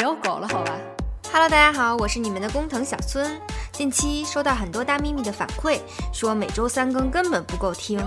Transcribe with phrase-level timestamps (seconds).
[0.00, 0.78] 有狗了，好吧
[1.30, 3.38] ？Hello，大家好，我是你们的工藤小村。
[3.70, 5.78] 近期收到很多大咪咪的反馈，
[6.10, 8.00] 说每周三更根本不够听，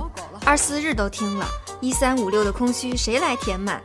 [0.44, 1.46] 二四日都听了，
[1.82, 3.80] 一三五六的空虚谁来填满？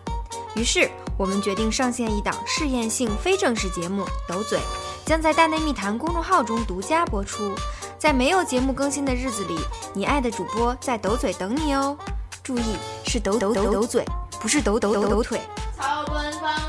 [0.57, 4.59] 于是我们决定上线一档试验性非正式节目《斗嘴》，
[5.05, 7.55] 将在大内密谈公众号中独家播出。
[7.99, 9.59] 在没有节目更新的日子里，
[9.93, 11.95] 你爱的主播在抖嘴等你哦。
[12.43, 14.03] 注意，是抖抖抖抖嘴，
[14.41, 15.41] 不是抖抖抖抖腿。
[15.77, 16.68] 超官方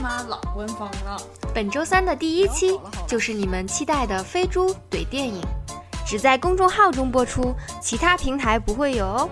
[0.00, 1.20] 妈，老官方了。
[1.54, 5.40] 本周三的第一期就是你们期待的飞猪怼电影，
[6.06, 9.28] 只在公众号中播出，其他平台不会有哦。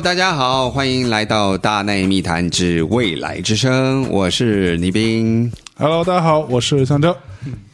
[0.00, 5.52] Hello，大家好，欢迎来到大内密谈之未来之声，我是倪斌。
[5.76, 7.14] Hello，大家好，我是向征，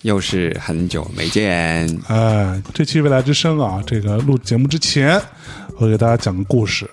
[0.02, 1.88] 又是很久没见。
[2.08, 5.22] 哎，这期未来之声啊，这个录节目之前，
[5.78, 6.84] 我给大家讲个故事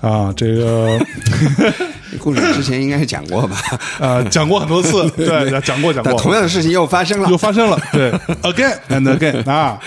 [0.00, 0.98] 啊，这个
[2.18, 3.56] 故事之前应该是讲过吧？
[4.00, 6.14] 啊，讲过很多次， 对，讲过讲过。
[6.14, 8.10] 同样的事情又发生了，又发生了，对
[8.42, 9.78] ，again and again 啊，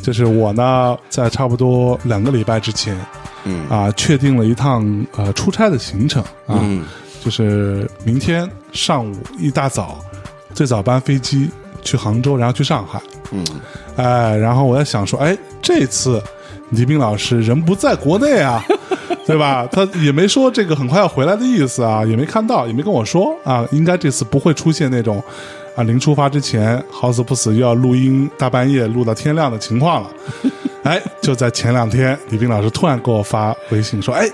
[0.00, 2.96] 就是我呢，在差不多两个礼拜之前。
[3.44, 6.60] 嗯啊，确定了一趟呃出差的行程啊，
[7.24, 9.98] 就是明天上午一大早
[10.54, 11.50] 最早班飞机
[11.82, 13.00] 去杭州，然后去上海。
[13.32, 13.44] 嗯，
[13.96, 16.22] 哎，然后我在想说，哎，这次
[16.70, 18.62] 李斌老师人不在国内啊，
[19.26, 19.66] 对吧？
[19.72, 25.22] 他也没说这个很快要回来的意思啊，也没看到，也没跟我说啊，应该这次不会出现那种
[25.74, 30.10] 啊临出发之前好死不死又要录音，大半夜录到天亮的情况了。
[30.84, 34.28] 哎，就在前两天，李斌老师突然给我发微信说：“哎，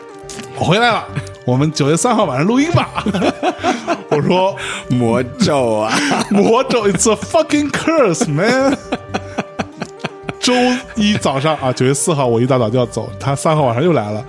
[0.59, 1.05] 我回来了，
[1.45, 3.05] 我们九月三号晚上录音吧。
[4.11, 4.57] ”我说
[4.89, 5.93] ：“魔咒啊，
[6.31, 8.77] 魔咒，It's a fucking curse, man。”
[10.41, 10.55] 周
[10.95, 14.25] 一早上啊，九月四号我一大早就要走，他三号晚上又来了。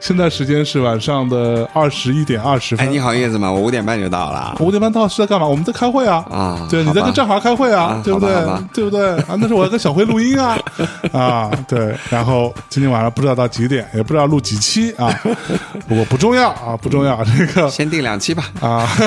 [0.00, 2.86] 现在时间是晚上的二十一点二十分。
[2.86, 3.52] 哎，你好叶子吗？
[3.52, 4.56] 我五点半就到了。
[4.58, 5.46] 五点半到是在干嘛？
[5.46, 6.24] 我们在开会啊。
[6.30, 8.34] 啊，对，你在跟战华开会啊，对不对？
[8.72, 9.10] 对不对？
[9.22, 10.58] 啊，那是我要跟小辉录音啊。
[11.12, 11.94] 啊，对。
[12.08, 15.08] 然后今天晚上不知道到几点，也不知道录几期啊。
[15.86, 17.22] 不过不重要啊，不重要。
[17.24, 18.44] 这个先定两期吧。
[18.60, 18.88] 啊。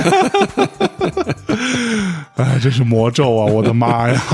[2.35, 3.45] 哎，这是魔咒啊！
[3.45, 4.21] 我的妈呀！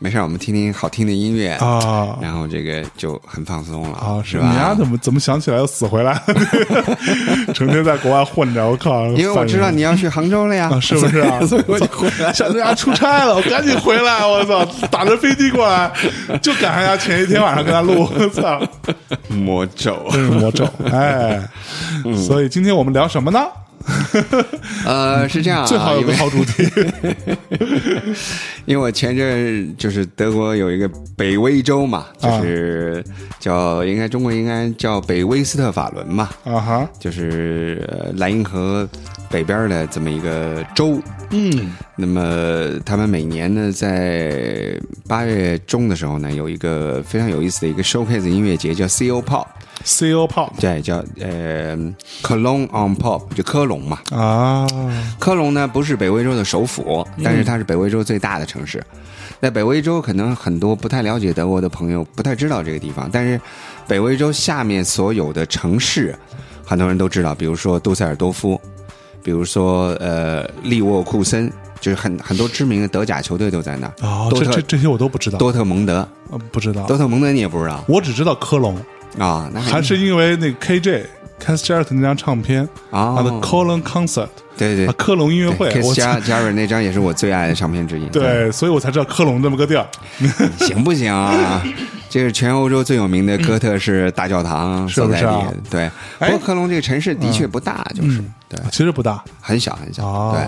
[0.00, 4.48] 没事，我们听听好听的音乐啊，然后这个就很放松了啊，是吧？
[4.48, 6.22] 你丫怎么怎么想起来又死回来？
[7.52, 9.06] 成天在国外混着，我靠！
[9.08, 11.40] 因为我知道你要去杭州了呀，是不是啊？
[11.46, 14.24] 所以我就回来，想着丫出差了，我赶紧回来！
[14.24, 15.90] 我操，打着飞机过来，
[16.40, 18.62] 就赶上丫前一天晚上跟他录，我操！
[19.28, 20.64] 魔咒，真是魔咒！
[20.92, 21.42] 哎，
[22.24, 23.40] 所以今天我们聊什么呢？
[24.84, 26.68] 呃，是这样，啊最好有个好主题。
[28.66, 33.04] 因为我前阵就是德国有一个北威州嘛，就是
[33.40, 37.82] 叫应该中国应该叫北威斯特法伦嘛，啊哈，就是
[38.16, 38.88] 莱茵河
[39.30, 41.00] 北边的这么一个州。
[41.30, 44.74] 嗯，那么他们每年呢，在
[45.06, 49.46] 八月中的时候呢，有一个非常有意思的一个 showcase 音乐节，叫 CO Pop。
[49.84, 51.76] CO Pop，对，叫呃
[52.22, 53.98] ，Cologne on Pop，就科隆嘛。
[54.10, 54.66] 啊，
[55.18, 58.82] 科隆呢不是北威州的首府，但是它是北威州最大的城市。
[59.40, 63.40] 在北威州，可能很多不太了解德国的朋友不太知道这个地方，但是
[63.86, 66.14] 北威州下面所有的城市，
[66.66, 68.60] 很多人都知道，比如说杜塞尔多夫，
[69.22, 71.50] 比如说呃利沃库森，
[71.80, 73.94] 就是很很多知名的德甲球队都在那儿。
[74.02, 75.38] 哦，这这这些我都不知道。
[75.38, 76.84] 多特蒙德，呃，不知道。
[76.86, 77.84] 多特蒙德你也不知道？
[77.86, 78.76] 我只知道科隆。
[79.18, 81.04] 啊，那还是因为那个 KJ
[81.38, 86.20] k a s j a r e t 那张唱片啊，他的 Cologne Concert，对对，科隆音乐会 j a r e
[86.20, 88.06] t 那张也是我最爱的唱片之一。
[88.06, 89.86] 对，所以我才知道科隆这么个地儿，
[90.66, 91.62] 行不行啊？
[92.10, 95.46] 这是全欧洲最有名的哥特式大教堂 所在地。
[95.70, 100.32] 对，不过科隆这个城市的确不大，就是对，其实不大，很小很小。
[100.32, 100.42] 对。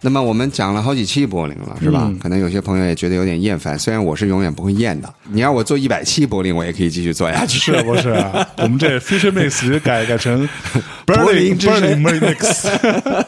[0.00, 2.08] 那么我们讲了好几期柏林了，是吧？
[2.22, 5.12] 可能有些朋友也觉得有点厌烦，虽然我是永远不会厌的。
[5.30, 7.58] 你要我做一百期柏林，我也可以继续做下去。
[7.58, 8.10] 是不是？
[8.58, 10.48] 我们这 Fisher Mix 改改成
[11.04, 12.70] 柏林柏林 Mix。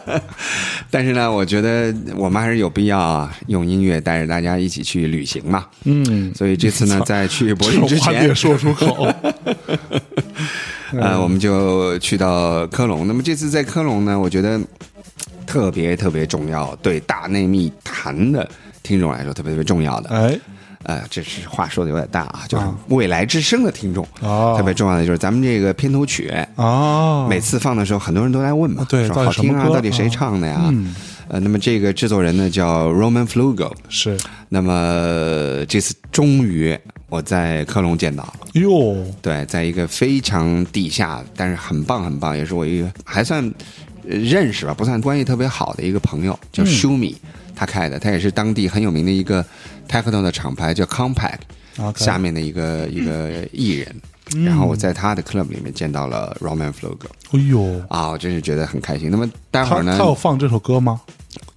[0.91, 5.67] 但是呢，我觉得我们还是有必要啊，用音乐带着大家一起去旅行嘛。
[5.85, 9.13] 嗯，所以这次呢，在去柏林之前也说出口。
[10.93, 13.07] 呃，我们就去到科隆。
[13.07, 14.61] 那么这次在科隆呢，我觉得。
[15.51, 18.49] 特别特别重要，对大内密谈的
[18.85, 20.11] 听众来说特别特别重要的。
[20.11, 20.39] 哎，
[20.85, 24.55] 呃，这是话说的有点大啊，就是啊未来之声的听众，哦。
[24.57, 30.61] 特别重要的就是咱们这个片头曲，哦，每次放的时候，很多人都来问嘛，说对说好听啊，到底谁啊唱的呀？
[30.69, 30.95] 嗯。
[31.27, 34.17] 呃，那么这个制作人呢叫 Roman Flugel，是。
[34.49, 36.77] 那么呃这次终于
[37.09, 38.35] 我在科隆见到了。
[38.55, 47.15] 哟，对，在一个非常地下，但是很棒很棒，也是我一个还算呃认识吧，不算关系特别好的一个朋友，叫 Shumi，、
[47.55, 49.45] 他开的，他也是当地很有名的一个
[49.89, 51.41] techno 的厂牌，叫 Compact，
[51.97, 53.95] 下面的一个一个艺人。
[54.45, 59.11] 然后我在他的 club 里面见到了 Roman Flugel 哎呦，啊，我真是觉得很开心。
[59.11, 61.01] 那么待会儿呢他，有放这首歌吗？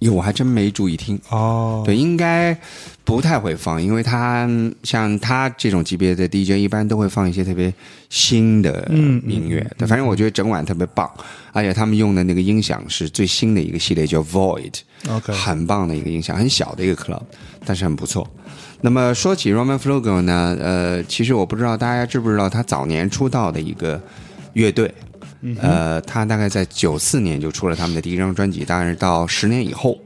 [0.00, 1.20] 哟，我还真没注意听。
[1.30, 2.56] 哦，对，应该
[3.04, 4.48] 不太会放，因为他
[4.82, 7.72] 像他这种级别的 DJ，一般都会放一些特别
[8.08, 9.68] 新的音乐。
[9.76, 11.10] 对，反正我觉得整晚特别棒，
[11.52, 17.22] 而且他们用的那个音响是最新的一个系列，叫 Void，OK 很棒的一个音响，很小的一个 club，
[17.64, 18.28] 但是很不错。
[18.84, 23.98] 那么说起 Roman Flugel 呢，呃，其实我不知道大家知不知道他早年出道的一个
[24.52, 24.92] 乐队。
[25.58, 29.98] 呃，他大概在九四年就出了他们的第一张专辑，当然是到十年以后，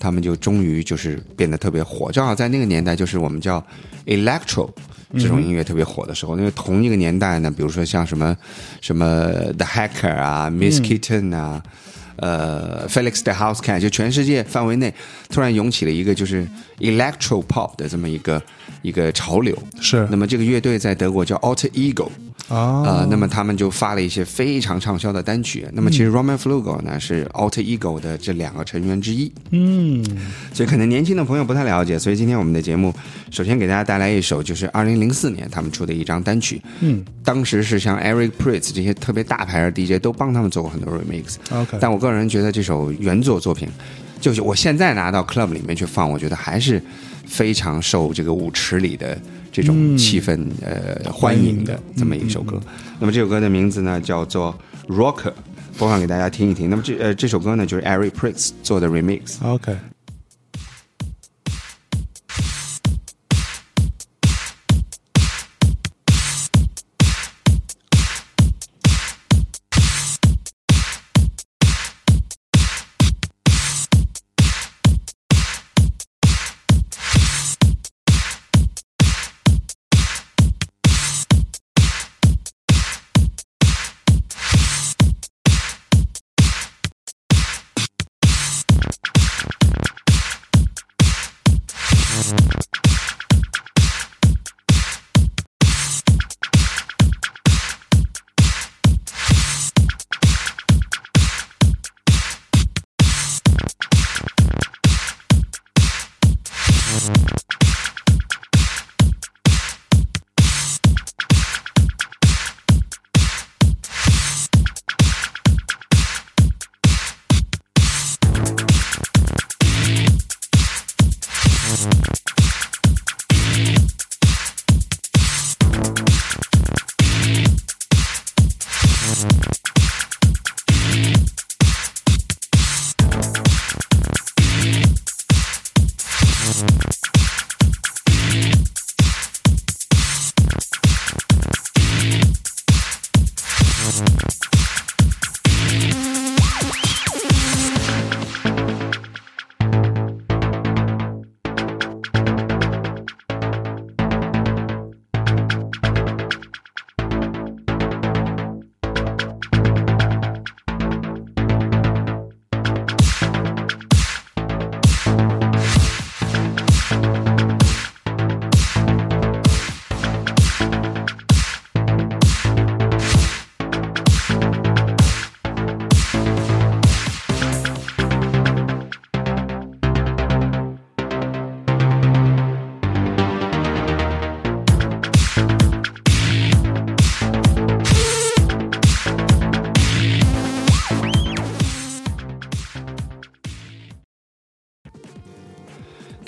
[0.00, 2.10] 他们就终于就是变得特别火。
[2.10, 3.62] 正好在那个年代，就是我们叫
[4.06, 4.70] electro
[5.18, 6.34] 这种音乐特别火的时候。
[6.38, 8.34] 因为同一个年代呢，比如说像什么
[8.80, 11.62] 什么 The Hacker 啊，Miss Kitten 啊。
[12.16, 14.92] 呃，Felix the House Cat，就全世界范围内
[15.28, 16.46] 突然涌起了一个就是
[16.78, 18.42] electro pop 的这么一个
[18.82, 19.56] 一个潮流。
[19.80, 22.08] 是那么这个乐队在德国叫 Alter Ego，
[22.48, 25.66] 啊，呃，那么他们就发了一些非常畅销的单曲。
[25.72, 30.04] 那么其实 Roman Flugel 呢是 Alter Ego 的这两个成员之一，嗯，
[30.52, 31.98] 所以可能年轻的朋友不太了解。
[31.98, 32.94] 所以今天我们的节目
[33.30, 41.36] 首先给大家带来一首就是二零零四年他们出的一张单曲，嗯，当时是像 Eric Pritz 这些特别大牌的 DJ 都帮他们做过很多 remix。
[41.50, 43.68] OK 但我个人觉得这首原作作品，
[44.20, 46.82] 就是我现在拿到 club 里面去放，我觉得还是
[47.26, 49.18] 非常受这个舞池里的
[49.54, 52.60] 这种气氛、呃欢迎的这么一首歌。
[52.98, 54.52] 那么这首歌的名字呢叫做
[54.88, 55.32] Rocker，
[55.78, 56.68] 播放给大家听一听。
[56.68, 59.36] 那么这呃这首歌呢就是 Eric Prince 做的 remix。
[59.44, 59.76] OK，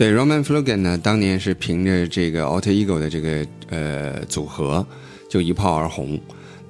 [0.06, 4.86] 对，Roman Flugen 呢，当年是凭着这个 Alter Ego 的这个呃组合
[5.28, 6.16] 就一炮而红。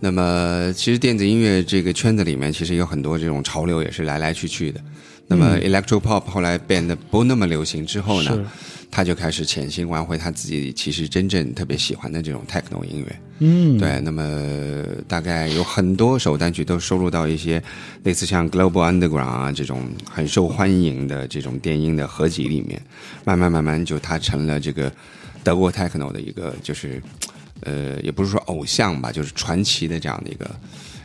[0.00, 4.80] 那么，其实电子音乐这个圈子里面，其实有很多这种潮流也是来来去去的。
[5.26, 8.46] 那么，Electro Pop 后来变得不那么流行之后呢是，
[8.96, 13.20] 他就开始潜心玩回他自己其实真正特别喜欢的这种 techno 音乐。
[13.40, 17.62] 嗯，对，那么大概有很多首单曲都收录到一些
[18.04, 22.80] 类似像 Global Underground 啊这种很受欢迎的这种电音的合集里面，
[23.22, 24.90] 慢慢慢慢就他成了这个
[25.44, 27.02] 德国 techno 的一个就是
[27.64, 30.50] 呃也不是说偶像吧，就是传奇的这样的一个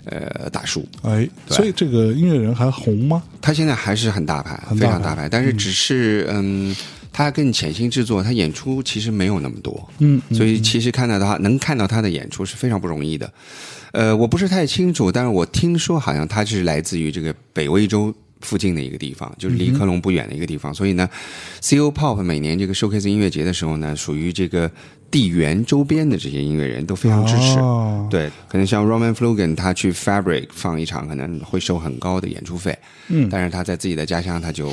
[0.05, 0.87] 呃大叔。
[1.01, 3.21] 哎，所以这个音乐人还红吗？
[3.41, 6.73] 他现在还是很大牌，很大牌非常大牌，但是只是嗯，
[7.13, 13.31] 他更潜心制作，他演出其实没有那么多，嗯，所以其实看到他能看到他的演出是非常不容易的。
[13.91, 20.73] 呃，我不是太清楚，但是我听说好像他是来自于这个北威州附近的一个地方，就是离科隆不远的一个地方。
[20.73, 21.09] 所以呢
[21.61, 24.71] ，CO Pop 每年这个 Showcase 音乐节的时候呢，属于这个
[25.11, 27.59] 地缘周边的这些音乐人都非常支持。
[27.59, 32.77] 哦对，可能像 Roman Flogan 他去 Fabric 放一场，可能会收很高的演出费。
[33.09, 34.71] 嗯但是他在自己的家乡，他就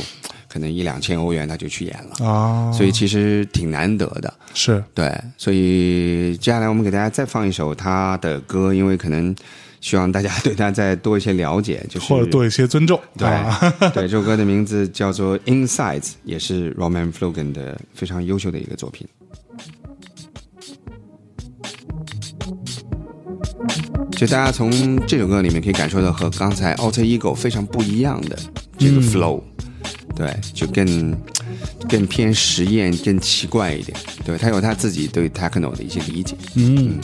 [0.49, 4.33] 可能一两千欧元他就去演了，啊，所以其实挺难得的。
[4.55, 4.83] 是。
[4.95, 9.35] 对，所以接下来我们给大家再放一首他的歌，因为可能
[9.81, 13.59] 希望大家对他再多一些了解，就是或者多一些尊重，对、啊。
[13.95, 19.07] 对，这首歌的名字叫做《Insides》，也是 Roman Flogan 的非常优秀的一个作品。
[24.13, 28.37] 就大家从这首歌里面可以感受到和刚才 Alter Ego 非常不一样的
[28.77, 29.41] 这个 flow，、
[30.15, 31.17] 对，就更
[31.89, 33.97] 更偏实验、更奇怪一点。
[34.25, 36.37] 对他有他自己对 techno 的一些理解。
[36.55, 36.99] 嗯，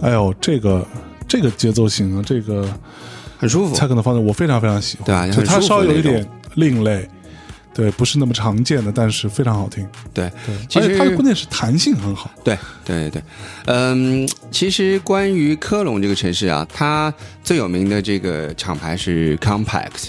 [0.00, 0.86] 哎呦，这个
[1.26, 2.66] 这个节奏型啊，这个
[3.36, 3.74] 很舒服。
[3.74, 7.06] techno 方式，我非常非常喜欢，对啊就它稍微有一点另类，
[7.74, 9.86] 对，不是那么常见的，但是非常好听。
[10.12, 12.30] 对，对，其实它的关键是弹性很好。
[12.42, 13.22] 对对对，
[13.66, 17.12] 嗯，其实关于科隆这个城市啊，它
[17.44, 20.08] 最有名的这个厂牌是 Compact。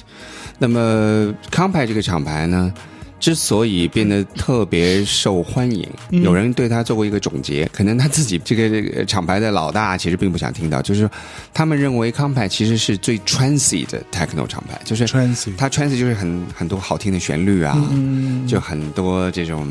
[0.57, 2.73] 那么 Compact 这个厂牌呢，
[3.19, 11.09] 之所以变得特别受欢迎，有人对他做过一个总结，可能他自己这个这个厂牌的老大其实并不想听到，就是
[11.53, 19.67] 他们认为 Compact 其实是最 trancy 的 techno 厂牌，就是 Trancy 它 trancy 就是很很多好听的旋律啊，嗯就很多这种。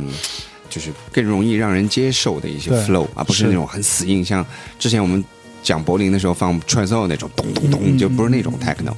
[0.70, 4.44] 就是更容易让人接受的一些 flow，而不是是那种很死硬，像
[4.78, 5.24] 之前我们
[5.62, 8.92] 讲柏林的时候放 t r a n s o 那种咚咚咚，就不是那种 techno。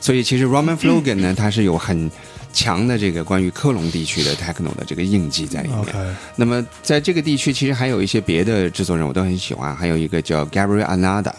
[0.00, 2.10] 所以其实 Roman Flogan 呢，它是有很
[2.52, 6.16] 强的这个关于科隆地区的 techno 的这个印记在里面。
[6.36, 11.32] 那么在这个地区，其实还有一些别的制作人我都很喜欢，还有一个叫 Gabriel Anada，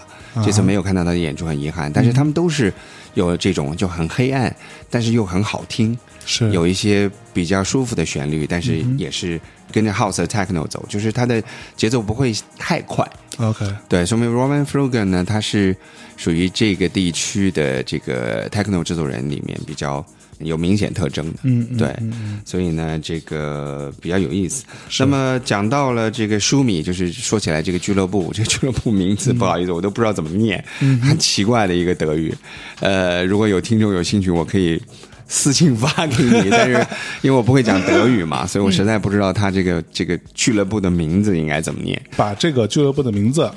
[0.44, 1.92] 这次没有看到他的演出，很遗憾。
[1.92, 2.74] 但是他们都是
[3.14, 4.56] 有这种就很黑暗，
[4.90, 9.40] 但是又很好听，是有一些比较舒服的旋律，但是也是
[9.72, 11.44] 跟着 House 和 Techno 走，就是它的
[11.76, 13.06] 节奏不会太快。
[13.38, 15.76] OK，对，说明 Roman Flogan 呢，他是
[16.16, 20.06] 属于这个地区的这个 Techno 制作人里面比较
[20.44, 21.40] 有明显特征的。
[21.44, 24.66] 嗯，嗯对嗯嗯所以呢，这个比较有意思。
[25.00, 30.64] 那么讲到了这个舒米，就是说起来这个俱乐部，这个俱乐部名字、不好意思，我都不知道怎么念，
[31.02, 32.34] 很奇怪的一个德语。
[32.80, 34.82] 呃，如果有听众有兴趣，我可以
[35.28, 36.74] 私信发给你，但是
[37.22, 42.02] 因为我不会讲德语嘛，所以我实在不知道他这个这个俱乐部的名字应该怎么念。
[42.16, 43.50] 把这个俱乐部的名字。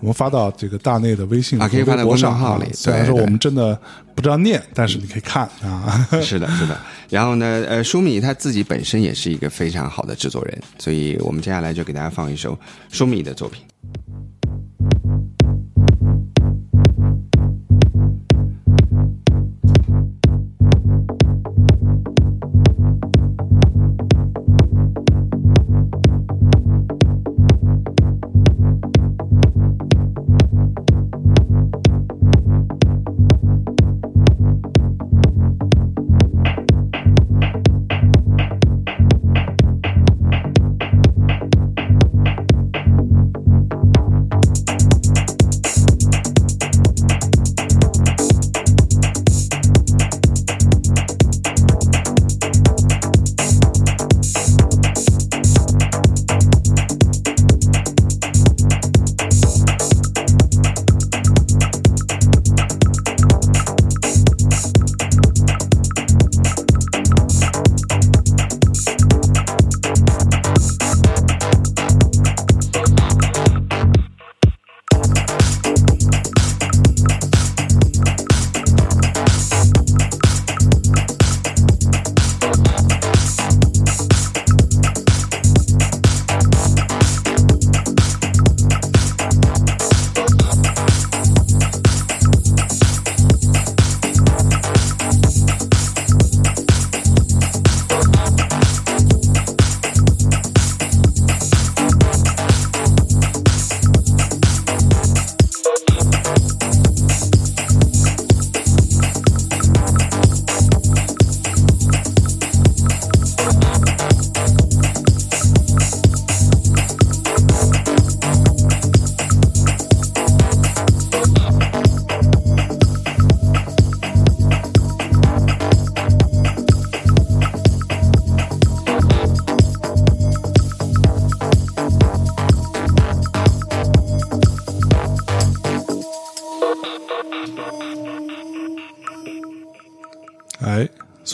[0.00, 3.78] 我们发到这个大内的微信啊可以发到微博上公众号里啊虽然说我们真的
[4.14, 6.06] 不知道念，但是你可以看啊。
[6.22, 6.78] 是的，是的。
[7.08, 12.58] 然后呢，呃，舒米他自己本身也是一个非常好的制作人，所以我们接下来就给大家放一首
[12.90, 13.62] 舒米的作品。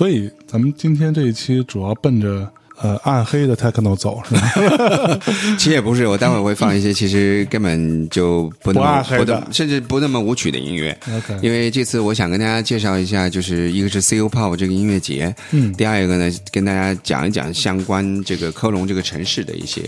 [0.02, 4.40] 所以咱们今天这一期主要奔着呃暗黑的 techno 走，是吧？
[5.56, 10.90] 其实也不是，我待会儿会放一些其实根本就不那么不暗黑的不甚至不那么舞曲的音乐。
[11.08, 19.82] OK 因为这次我想跟大家介绍一下，就是一个是 CO Pop 这个音乐节，嗯第二一个呢，跟大家讲一讲相关这个科隆这个城市的一些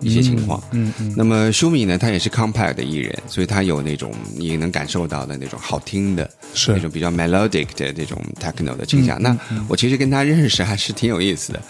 [0.00, 0.60] 一些情况。
[0.72, 9.20] 嗯嗯，那么舒米呢，他也是 compact 的艺人，所以他有那种你能感受到的那种好听的，是那种比较 melodic 的这种 techno 的倾向。
[9.22, 9.36] 那
[9.68, 11.62] 我其实跟他认识还是挺有意思的，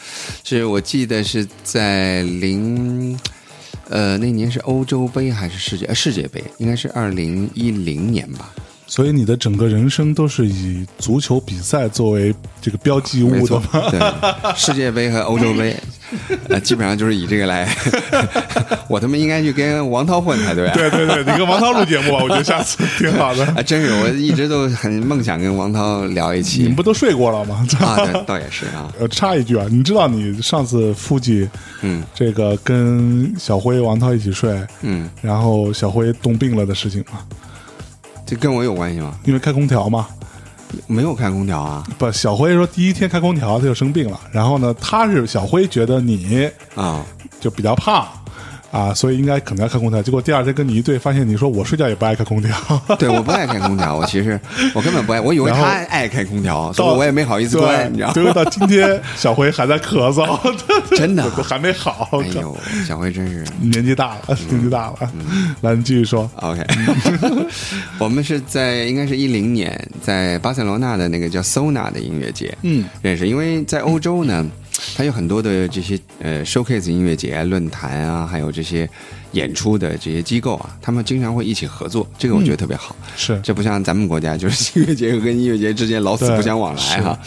[0.44, 3.18] 是我记得是在零。
[3.88, 6.40] 呃，那年是欧洲杯还是世界呃世界杯？
[6.58, 8.48] 应该是二零一零年吧。
[8.86, 15.76] 所以你的整个人生都是以足球比赛作为这个标记物的吗？，对，世界杯和欧洲杯，
[16.48, 17.68] 呃，基本上就是以这个来。
[18.88, 20.74] 我他妈应该去跟王涛混才对啊！
[20.74, 23.44] 对对对，你跟王涛录节目吧，我觉得下次挺好的。
[23.46, 27.64] 啊，真是，我一直都很梦想跟王涛聊一你期们不都睡过了吗？
[27.80, 31.48] 啊， 对，倒也是啊，呃，插一句啊，你知道你上次夫妻，
[31.82, 37.20] 嗯，这个跟小辉、王涛一起睡，嗯，然后小辉冻病了的事情吗？
[38.26, 39.14] 这跟我有关系吗？
[39.24, 40.08] 因为开空调嘛，
[40.86, 47.04] 没有开空调啊不，小辉说第一天开空调他就生病了，然后呢，他是小辉觉得你啊！
[47.40, 48.06] 就比较胖
[48.70, 52.56] 啊，所以应该可能要开空调，结果第二天跟你一对，发现你说我睡觉也不爱开空调，
[52.98, 54.38] 对，我不爱开空调，我其实
[54.74, 60.38] 我根本不爱，我以为他爱开空调，所到以我也没好意思关，你知道结果到今天小辉还在咳嗽，
[60.96, 61.32] 真的啊？
[61.42, 62.56] 还没好，哎呦，
[62.86, 63.44] 小辉真是。
[63.60, 64.96] 年纪大了，年纪大了，
[65.60, 66.64] 来你继续说，OK，
[67.98, 73.26] 我们是在应该是一零年在巴塞罗那的那个叫 Sona 的音乐节，嗯，认识。
[73.26, 74.46] 因为在欧洲呢，
[74.96, 78.88] 它有很多的这些呃 showcase 音乐节、论坛啊，还有这些
[79.32, 82.94] 演出的这些机构啊，他们经常会一起合作，这个我觉得特别好。
[83.16, 87.18] 是这不像咱们国家，就是音乐节跟音乐节之间老死不相往来哈。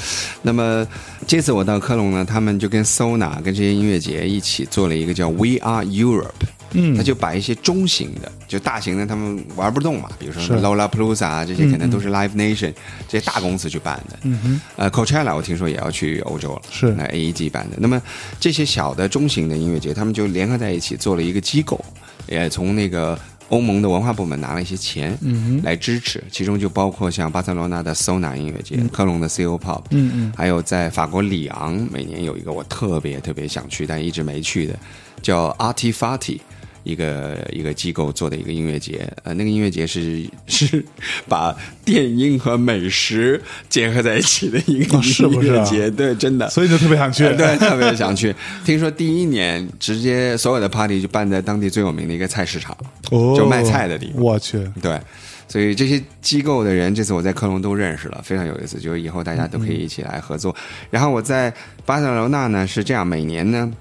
[0.41, 0.85] 那么
[1.27, 6.29] 这次我到科隆呢，他们就跟 Sona 跟这些音乐节一起做了一个叫 We Are Europe。
[6.73, 6.95] 嗯。
[6.95, 10.53] 他就把一些中型的，就大型的，他们玩不动嘛，比如说是。
[10.53, 12.73] Lola Palooza 啊，这些可能都是 Live Nation、
[13.07, 14.19] 这些大公司去办的。
[14.23, 16.93] 嗯哼，呃，Coachella 我听说也要去欧洲了，是。
[16.93, 17.77] 那 AEG 办的。
[17.79, 18.01] 那么
[18.39, 21.83] 这些小的中型的音乐节，他们就联合在一起做了一个机构，
[22.27, 25.61] 也从那个欧盟的文化部门拿了一些钱，嗯哼。
[25.63, 30.33] 来支持，其中就包括像巴塞罗那的 Sona 音乐节、科隆的 CO Pop，嗯嗯。
[30.35, 34.79] 还有在法国里昂每年有一个我特别特别想去，但一直没去的，
[35.21, 36.39] 叫 Artifati。
[36.83, 40.83] 一个一个机构做的一个音乐节，呃，那个音乐节是 是
[41.27, 48.35] 把电音和美食结合在一起的一个啊是不音是啊乐节，对，真的，所以就特别想去，对，特别想去。
[48.65, 52.75] 听说第一年直接所有的 party 就办在当地最有名的一个菜市场，
[53.11, 54.21] 哦，就卖菜的地方。
[54.21, 54.99] 我去，对，
[55.47, 58.77] 所以这些机构的人，这次我在科隆都认识了，非常有意思。
[58.79, 60.55] 就是以后大家都可以一起来合作。
[60.89, 61.53] 然后我在
[61.85, 63.71] 巴塞罗那呢是这样，每年呢，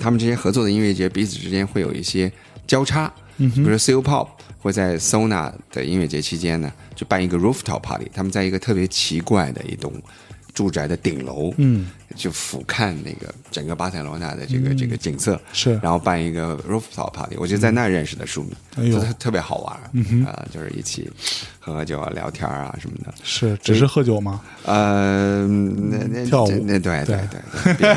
[0.00, 2.30] 他们这些合作的音乐节彼此之间会有一些
[2.66, 9.92] 交叉，嗯比如说 Seal Pop 会在 Sona 的音乐节期间呢，就办一个 rooftop party，他们在一个特别奇怪的一栋
[10.54, 15.78] 住宅的顶楼，嗯，就俯瞰那个整个巴塞罗那的这个、这个景色，是。
[15.82, 18.98] 然后办一个 rooftop party，我就在那儿认识的书迷，哎呦。
[18.98, 20.24] 就特特别好玩，嗯哼。
[20.26, 21.10] 呃，就是一起
[21.60, 24.40] 喝喝酒啊、聊天啊什么的，是只是喝酒吗？
[24.64, 26.50] 呃，那那跳舞。
[26.64, 27.18] 那对对
[27.78, 27.96] 对。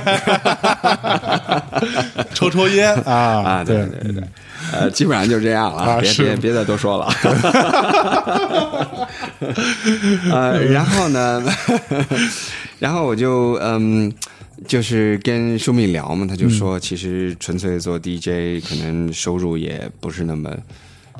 [2.33, 3.13] 抽抽烟啊
[3.63, 3.85] 啊，对。
[3.87, 4.23] 对对对，
[4.71, 7.07] 呃，基本上就是这样了，别啊别别别再多说了。
[10.31, 11.43] 呃，然后呢，
[12.79, 14.11] 然后我就嗯。
[14.67, 20.55] 就是跟舒敏聊嘛，他就说，其实纯粹做 DJ 可能收入也不是那么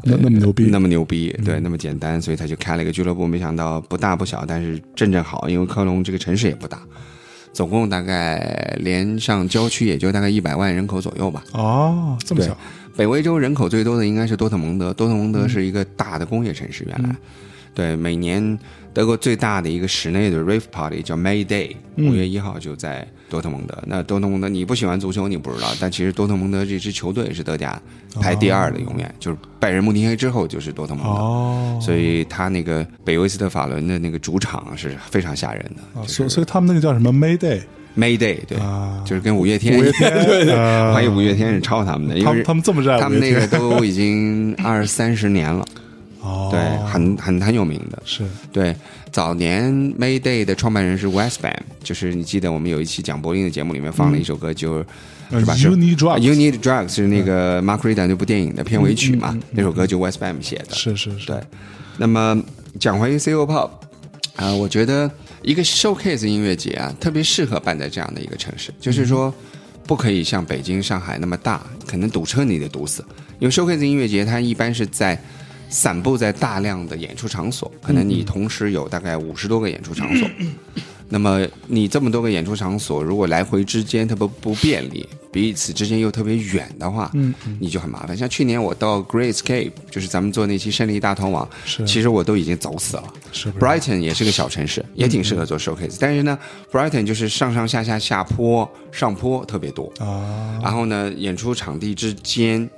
[0.04, 6.80] 那那么牛逼，那么牛逼，对，那么简单，所以他就开了一个俱乐部，没想到不大不小，但是正正好，因为科隆这个城市也不大，
[7.52, 11.44] 总共大概连上郊区也就大概一百万人口左右吧。
[11.54, 12.56] 哦，这么对小，
[12.96, 17.16] 北威州人口最多的应该是多特蒙德，多特蒙德是一个大的工业城市，原来，
[17.74, 18.58] 对，每年
[18.94, 23.82] 德国最大的一个室内的 rave party 叫 May Day，五月一号就在多特蒙德。
[23.88, 27.82] 那多特蒙德你不喜欢足球你不知道，但其实多特蒙德这支球队是德甲
[28.20, 31.10] 排第二的，永远、就是拜仁慕尼黑之后就是多特蒙德。
[31.10, 37.62] 哦，所以他那个北威斯特法伦的那个主场是非常吓人的，所以所以他们那个叫什么 May Day
[37.98, 39.02] May Day，对，啊。
[39.06, 40.90] 就是跟五月天，五月天对对， 啊。
[40.90, 45.66] 我怀疑五月天是抄他们的，因为他们他们这么热爱他们那个都已经二三十年了，
[46.22, 48.02] 哦，对，很很很有名的。
[48.06, 48.24] 是。
[48.52, 48.76] 对，
[49.12, 55.54] 早年 May Day 的创办人是 Westbam，就是你记得我们有一期讲柏林的节目里面放了一首歌，就是是吧？
[55.56, 59.38] 是 You Need Drugs You Need Drugs 是那个 Mark Rida 那部电影的片尾曲嘛？
[59.52, 60.76] 那首歌就 Westbam 写的。
[60.76, 61.38] 是是是，对，
[61.98, 62.42] 那么
[62.80, 63.70] 讲回 CO Pop，
[64.36, 65.10] 啊、我觉得
[65.42, 69.34] 一个 showcase 音乐节啊，特别适合办在这样的一个城市，就是说
[69.86, 73.04] 不可以像北京、上海那么大，可能堵车你得堵死。
[73.40, 75.20] 因为 showcase 音乐节它一般是在
[75.72, 80.30] 散布在大量的演出场所，可能你同时有大概五十多个演出场所。
[81.14, 88.16] 那么你这么多个演出场所，如果来回之间特别不便利，彼此之间又特别远的话，嗯你就很麻烦。
[88.16, 93.04] 像去年我到 Great Escape，就是咱们做那期胜利大逃亡，是其实我都已经走死了。
[93.60, 96.40] Brighton 也是个小城市，也挺适合做 showcase，、但是呢
[96.72, 100.62] ，Brighton 就是上上下下下坡、上坡特别多，啊？
[100.64, 102.70] 然后呢，演出场地之间，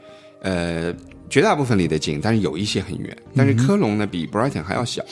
[0.41, 0.91] 呃，
[1.33, 3.17] 绝大部分离得近，但是有一些很远。
[3.35, 5.03] 但是科隆呢，比 Brighton 还要小，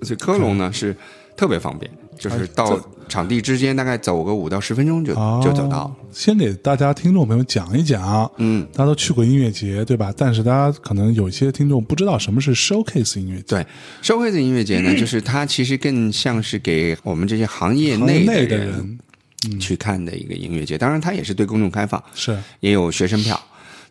[0.00, 0.96] 所以科隆呢是
[1.36, 2.80] 特别方便，就是到
[3.10, 5.94] 场地之间大概走个五到十分钟就哦就走到。
[6.10, 10.10] 先给大家听众朋友讲一讲，嗯，大家都去过音乐节对吧？
[10.16, 13.66] 但是大家可能有一些听众不知道什么是 showcase 音乐节，对，
[14.00, 18.98] 社会的音乐节呢，就是它其实更像是给我们这些行业内内的人
[19.46, 20.78] 人去看的一个音乐节。
[20.78, 23.38] 当然，它也是对公众开放，是也有学生票。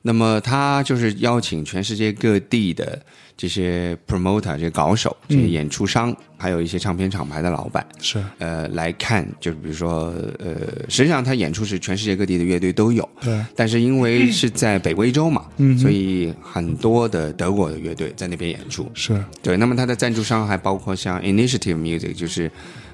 [0.05, 3.01] 那么他就是邀请全世界各地的
[3.37, 9.25] 这些 promoter、这些搞手、这些演出商，还有一些唱片厂牌的老板，是呃，来看。
[9.39, 10.55] 就是比如说，呃，
[10.89, 18.91] 实际上他演出是全世界各地的乐队都有，对但是因为是在北威州嘛，嗯所以很多的德国的乐队在那边演出。
[18.93, 22.51] 是对，那么他的赞助商还包括像 Initiative Music，就是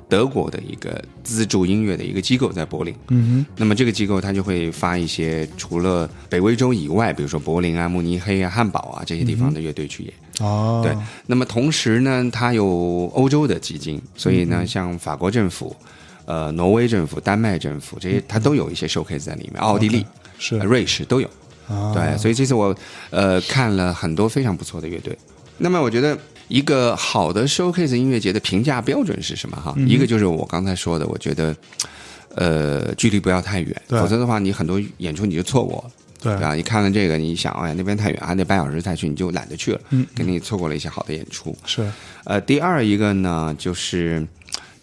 [0.09, 2.93] 德国的一个资助音乐的一个机构在柏林。
[3.09, 3.45] 嗯哼。
[3.55, 10.13] 那么这个机构它就会发一些除了北威州以外，比如说柏林啊、慕尼黑啊、汉堡啊这些地方的乐队去演。
[10.39, 15.75] 哦，对，那么同时呢，它有欧洲的基金，所以呢，像法国政府、
[16.25, 20.05] 呃，挪威政府、丹麦政府这些，它都有一些 showcase 在里面，奥地利、
[20.37, 21.29] 是呃瑞士都有。
[21.67, 22.75] 啊，对，所以这次我
[23.11, 25.15] 呃看了很多非常不错的乐队。
[25.57, 26.17] 那么我觉得
[26.49, 29.55] 一个好的 showcase 音乐节的评价标准是什么？
[29.55, 29.73] 哈？
[29.87, 31.55] 一个就是我刚才说的，我觉得
[32.35, 35.81] 呃距离不要太远，否则的话你很多演出你就错过。
[35.87, 35.91] 了。
[36.21, 36.53] 对啊？
[36.53, 41.57] 你看了这个，你想，哎呀，那边太远，还得半小时再去，你就懒得去了，嗯，肯定错过了一些好的演出。
[41.65, 41.89] 是。
[42.25, 44.27] 呃，第二一个呢，就是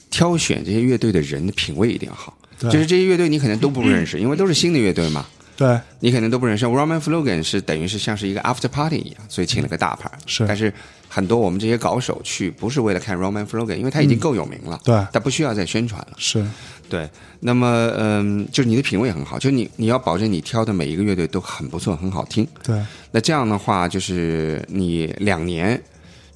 [0.09, 2.71] 挑选这些乐队的人的品味一定要好，对。
[2.71, 6.67] 就是这些乐队你可能都不认识，因为都是新的乐队嘛，对你可能都不认识。
[6.67, 10.11] Roman Flogan 是等于是像是一个 after party 一样，所以请了个大牌。
[10.27, 10.73] 是但是
[11.09, 16.15] 很多我们这些搞手去不是为了看 Roman Flogan，因为他已经够有名了，对他不需要再宣传了。
[16.19, 16.45] 是
[16.89, 17.09] 对，
[17.41, 22.47] 那么嗯，就是你的品味很好，就你你要保证你挑的每一个乐队都很不错，很好听。
[22.63, 25.83] 对那这样的话，就是你两年，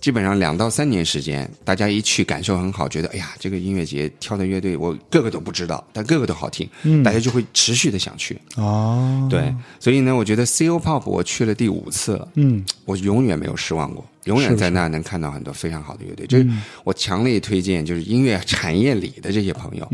[0.01, 7.03] 基本上两到三年时间，大家一去感受很好，觉得哎呀，这个音乐节跳的乐队我个个都不知道，但个个都好听，嗯。
[7.03, 8.41] 大家就会持续的想去。
[8.57, 12.65] 哦，对，所以呢，我觉得 CO Pop 我去了第五次了，嗯。
[12.87, 16.27] 我永远没有失望过，永远在那能看到很多非常好的乐队。
[16.27, 16.47] 就是
[16.83, 19.89] 我强烈推荐，就是音乐产业里的这些朋友，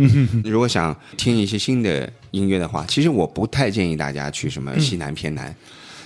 [0.44, 5.54] 如果想听一些新的音乐的话，其实我不太建议大家去什么西南偏南，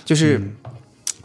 [0.03, 0.41] 就是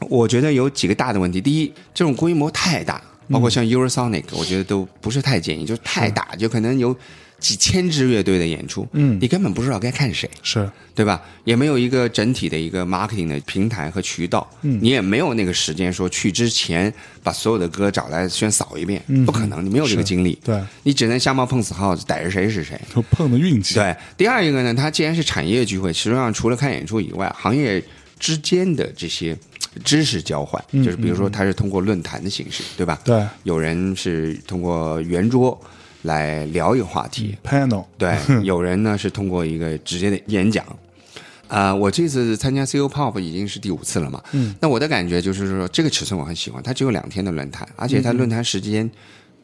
[0.09, 1.41] 我觉得有几个大的问题。
[1.41, 6.97] 第一，这种规模太大，包括像 Eurosonic，我觉得都不是太建议，就是太大，就可能有
[7.39, 9.19] 几千支乐队的演出，嗯。
[9.21, 10.29] 你根本不知道该看谁。
[10.43, 10.69] 是。
[10.95, 11.21] 对吧？
[11.45, 14.79] 也没有一个整体的一个 marketing 的平台和渠道，嗯。
[14.81, 16.91] 你也没有那个时间说去之前
[17.23, 20.59] 把所有的歌找来先扫一遍，不可能，你没有这个精力，对。
[20.85, 22.81] 你只能瞎猫碰死耗子，逮着谁是谁。
[22.95, 27.83] 就碰的运气，对，第二一个呢，它既然是产业聚会，实际上除了看演出以外，行业
[28.19, 29.37] 之间的这些
[29.85, 32.99] 知识交换，就是比如说它是通过论坛的形式，对吧？
[33.05, 35.59] 嗯对有人是通过圆桌
[36.03, 40.65] 来聊一个话题，panel 对， 有人呢是通过一个直接的演讲。
[41.49, 44.21] 啊、我这次参加 CO Pop 已经是第五次了嘛。
[44.33, 48.91] 嗯，那我的感觉就是说，这个尺寸我很喜欢，它只有两天的论坛，而且它论坛时间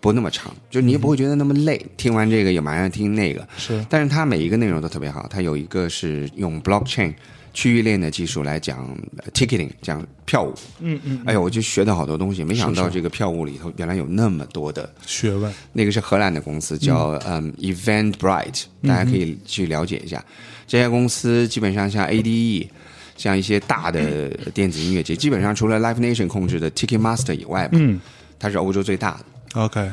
[0.01, 1.81] 不那么长，就你也不会觉得那么累。
[1.97, 5.29] 听完这个也马上听那个，是但是它每一个内容都特别好。
[5.31, 7.14] 它有一个是用 blockchain
[7.54, 8.86] 区域链的技术来讲
[9.18, 10.54] 呃 ticketing，讲票务。
[10.80, 15.52] 嗯嗯，哎呦，我就学到好多东西，没想到这个票务里头原来有那么多的学问。
[15.72, 17.52] 那个是荷兰的公司，叫嗯。
[17.62, 20.24] Eventbrite，大家可以去了解一下。
[20.66, 22.68] 这家公司基本上像 ADE，
[23.16, 28.00] 像一些大的电子音乐节，基本上除了 Live Nation 控制的 Ticketmaster 以外吧，嗯。
[28.38, 29.60] 它是欧洲最大的。
[29.60, 29.90] ，OK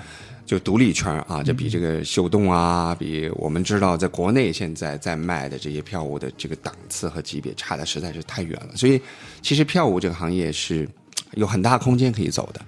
[0.50, 8.76] 就独立圈啊，就比这个秀动啊，比我们知道在国内现在在卖的这些票务的这个档次和级别差的实在是太远了。
[8.76, 9.00] 所以，
[9.44, 10.90] 其实票务这个行业是
[11.36, 12.60] 有很大空间可以走的。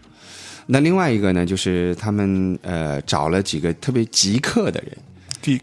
[0.67, 4.96] 那另外一个呢，就是他们呃找了几个特别极客的人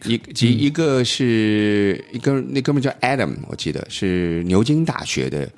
[0.04, 5.48] 一几一个是一个那哥们叫 Adam，我记得是牛津大学的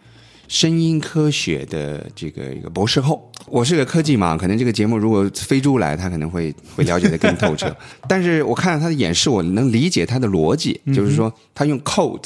[0.50, 3.30] 声音科学的这个一个博士后。
[3.46, 7.74] 我是个科技嘛，可能这个节目如果飞猪来，他可能会 会了解的更透彻。
[8.08, 12.24] 但是我看了他的演示，我能理解他的逻辑，就是说他用 code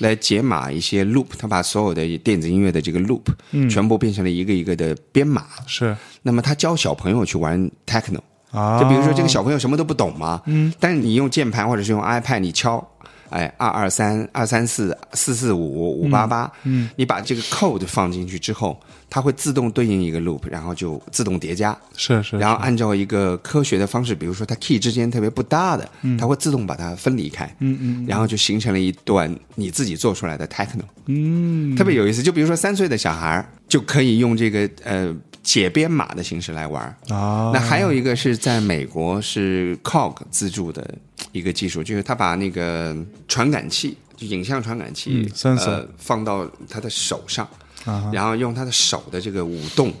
[0.00, 3.22] 来解码一些 loop，他把所有的电子音乐的这个 loop
[3.70, 5.46] 全部变成了一个一个的编码。
[5.68, 8.18] 是那么他教小朋友去玩 techno。
[8.50, 12.84] 啊，就比如说这个小朋友什么都不懂嘛，嗯，但是你用键盘或者是用 iPad 你敲，
[13.30, 25.88] 哎，二二三二三四四四五五八八，嗯，你把这个 code 放进去之后，它会自动对应一个 loop，然后就自动叠加，是是，然后按照一个科学的方式，比如说它 key 之间特别不搭的，
[26.18, 32.22] 它会自动把它分离开，嗯嗯然后就形成了一段你自己做出来的 techno，嗯，特别有意思。
[32.22, 37.14] 就比如说三岁的小孩就可以用这个呃解编码的形式来玩儿。
[37.14, 40.94] 啊，那还有一个是在美国是 COG 自助的
[41.32, 47.48] 一个技术，就是他把那个传感器，就影像传感器、嗯呃放到他的手上，
[47.84, 49.92] 啊然后用他的手的这个舞动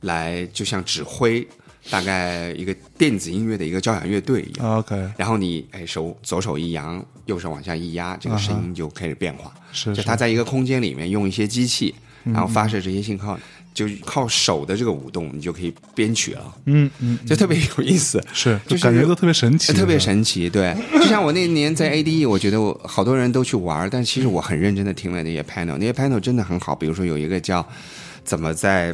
[0.00, 1.46] 来，就像指挥
[1.90, 4.78] 大概一个电子音乐的一个交响乐队一样。
[4.78, 9.52] ，OK，然后你哎手左手一扬，右手往下一压，这个声音就开始变化。
[9.72, 10.06] 是就是。
[10.06, 13.38] 它在一个空间里面用一些机器，然后发射这些信号，
[13.74, 18.20] 就靠手的这个舞动，你就可以编曲了，嗯嗯，就特别有意思。
[18.32, 26.74] 是，就感觉都特别神奇，特别神奇，对，就像我那年在 ADE，我觉得我好多人都去玩，但其实我很认真的听了那些 panel，那些 panel 真的很好。
[26.74, 27.64] 比如说有一个叫
[28.24, 28.92] 怎么在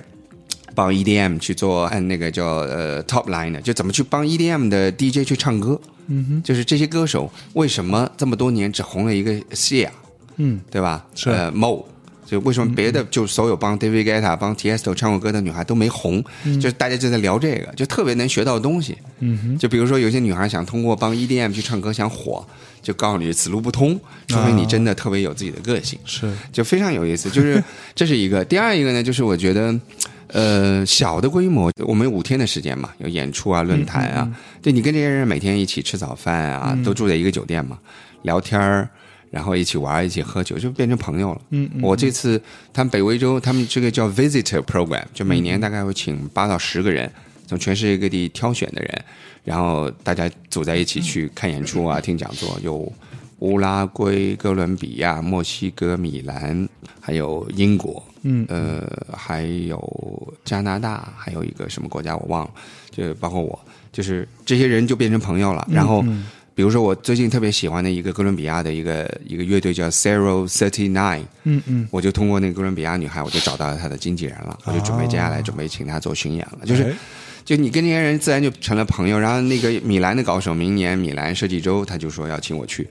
[0.74, 9.88] 帮 EDM 去做按那个叫呃 top line 的，就怎么去帮 EDM 的 DJ 去唱歌，嗯哼，就是这些歌手为什么这么多年只红了一个 Sia，
[10.36, 11.06] 嗯，对吧？
[11.14, 11.84] 是呃 Mo。
[12.26, 16.24] 就为什么别的就所有帮 David Guetta、帮 Tiesto 唱过歌的女孩都没红？
[16.56, 18.96] 就是大家就在聊这个，就特别能学到东西。
[19.20, 22.46] 嗯，就比如说，有些女孩想通过帮 EDM 去唱歌想火，
[22.82, 27.28] 就告诉你此路不通，除非你真的特别有自己的个性，是，就非常有意思。
[27.30, 27.62] 就是
[27.94, 29.78] 这是一个，第二一个呢，就是我觉得。
[30.28, 34.28] 呃，小的规模，我们有五天的时间嘛，有演出啊、论坛啊，
[34.60, 37.78] 对你跟这些人每天一起吃早饭啊，都住在一个酒店嘛，
[38.22, 38.88] 聊天儿，
[39.34, 41.40] 然后一起玩儿、一起喝酒，就变成朋友了。
[41.50, 42.40] 嗯嗯我这次
[42.72, 47.10] 他们北威州，他们这个叫 Visitor Program，就每年大概会请八到十个人，
[47.48, 49.04] 从全世界各地挑选的人，
[49.42, 52.92] 然后大家组在一起去看演出啊、听讲座，有
[53.40, 56.68] 乌拉圭、哥伦比亚、墨西哥、米兰，
[57.00, 62.50] 还有英国，嗯呃，还有加拿大，还有一个什么国家我忘了，
[62.92, 63.58] 就包括我，
[63.92, 65.66] 就是这些人就变成朋友了。
[65.68, 66.04] 然后，
[66.54, 76.84] 比如说我最近特别喜欢的一个哥伦比亚的一个一个乐队叫 Zero Thirty Nine，嗯嗯，我就通过那个哥伦比亚女孩，我就找到了她的经纪人了，我就准备接下来准备请她做巡演了，就是。
[76.84, 76.92] 哎。
[77.44, 82.88] 就你跟这些人自然就成了朋友，然后那个米兰的高手，明年米兰设计周他就说要请我去，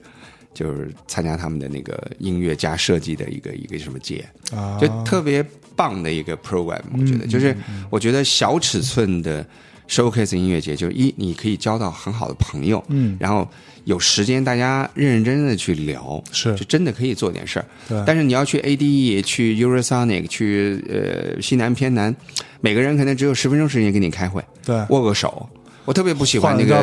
[0.54, 7.56] 就是参加他们的那个音乐加设计的一个一个什么节，啊，就特别棒的一个 program，我觉得，就是
[7.90, 9.44] 我觉得小尺寸的
[9.88, 13.48] showcase 音乐节，就是一你可以交到很好的朋友，嗯然后
[13.84, 17.66] 有时间大家认认真真的去聊，是就真的可以做点事儿。
[17.88, 22.14] 对但是你要去 ADE、去 Eurosonic、去呃西南偏南，
[22.60, 25.48] 每个人可能只有十分钟时间跟你开会，对，握个手。
[25.84, 26.82] 我特别不喜欢那个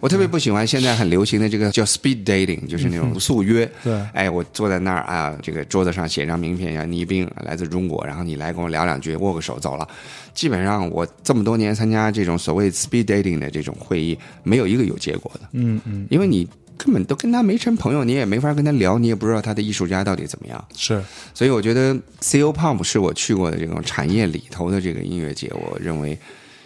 [0.00, 3.70] 我特别不喜欢现在很流行的这个叫 speed dating，就是那种速约。
[3.84, 9.86] 对哎，我坐在那儿啊，这个桌子上写张名片，叫倪斌来自中国，然后你来跟我聊两句，握个手走了。
[10.32, 16.48] 基本上我这么多年参加这种所谓 speed dating 的这种会议，没有一个有结果的，嗯嗯，因为你
[16.78, 20.64] 根本都跟他没成朋友，你也没法跟他聊，你也不知道他的艺术家到底怎么样。
[20.74, 21.02] 是，
[21.34, 26.18] 所以我觉得 CO Pump 是我去过的这种产业里头的这个音乐节，我认为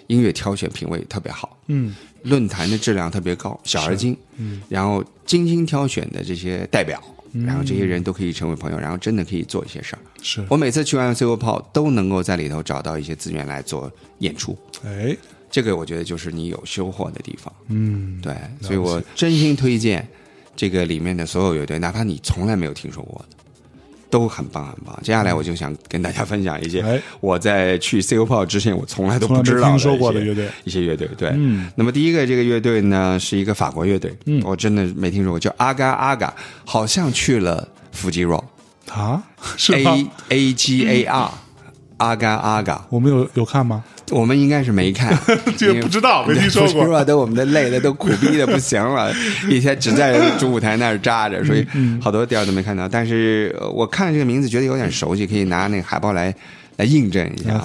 [0.06, 1.53] 音乐挑选品味特别好。
[1.66, 1.94] 嗯。
[2.24, 6.98] 论坛的质量特别高，小而精，嗯，然后精心挑选的这些代表，
[7.44, 9.98] 然后这些人都可以成为朋友，然后真的可以做一些事儿。
[10.22, 15.14] 是，我每次去完 C O 炮都能够在里头找到一些资源来做演出，哎，
[15.50, 17.52] 这个我觉得就是你有收获的地方。
[17.68, 20.08] 嗯，对，所以我真心推荐
[20.56, 23.36] 这个里面的所有乐队，哪怕你从来没有听说过的，
[24.14, 24.96] 都很棒很棒。
[25.02, 27.02] 接下来我就想跟大家分享一些哎。
[27.18, 30.48] 我在去 COP 之前我从来都不知道听说过的乐队。
[30.62, 36.32] 一些乐队，对，嗯，那么第一个这个乐队呢是一个法国乐队，嗯，我真的没听说过，叫阿嘎阿嘎，
[36.64, 38.44] 好像去了腹肌 rock
[38.92, 39.20] 啊，
[39.56, 41.30] 是？A A G A R，
[41.96, 43.82] 阿嘎阿嘎，我们有有看吗？
[44.10, 45.16] 我们应该是没看，
[45.56, 49.12] 这个不知道没听说过 rock 都我们都累的都苦逼的不行了，
[49.48, 52.88] 一天只在主舞台那儿扎着，所以嗯好多地儿都没看到。
[52.88, 56.34] 但是呃我看这个名字觉得有点熟悉，可以拿那个海报来
[56.76, 57.60] 来印证一下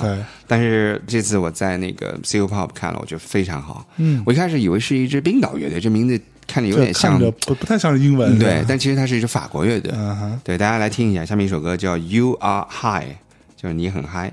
[0.48, 3.86] 但是这次我在那个 C O Pop 看了，我觉得非常好。
[3.98, 9.94] 嗯我一开始以为是一支冰岛乐队，这名字看着有点像不不太像是英文，对，但其实它是一支法国乐队。
[10.44, 13.04] 对，大家来听一下，下面一首歌叫《You Are High》，
[13.56, 14.32] 就是你很嗨。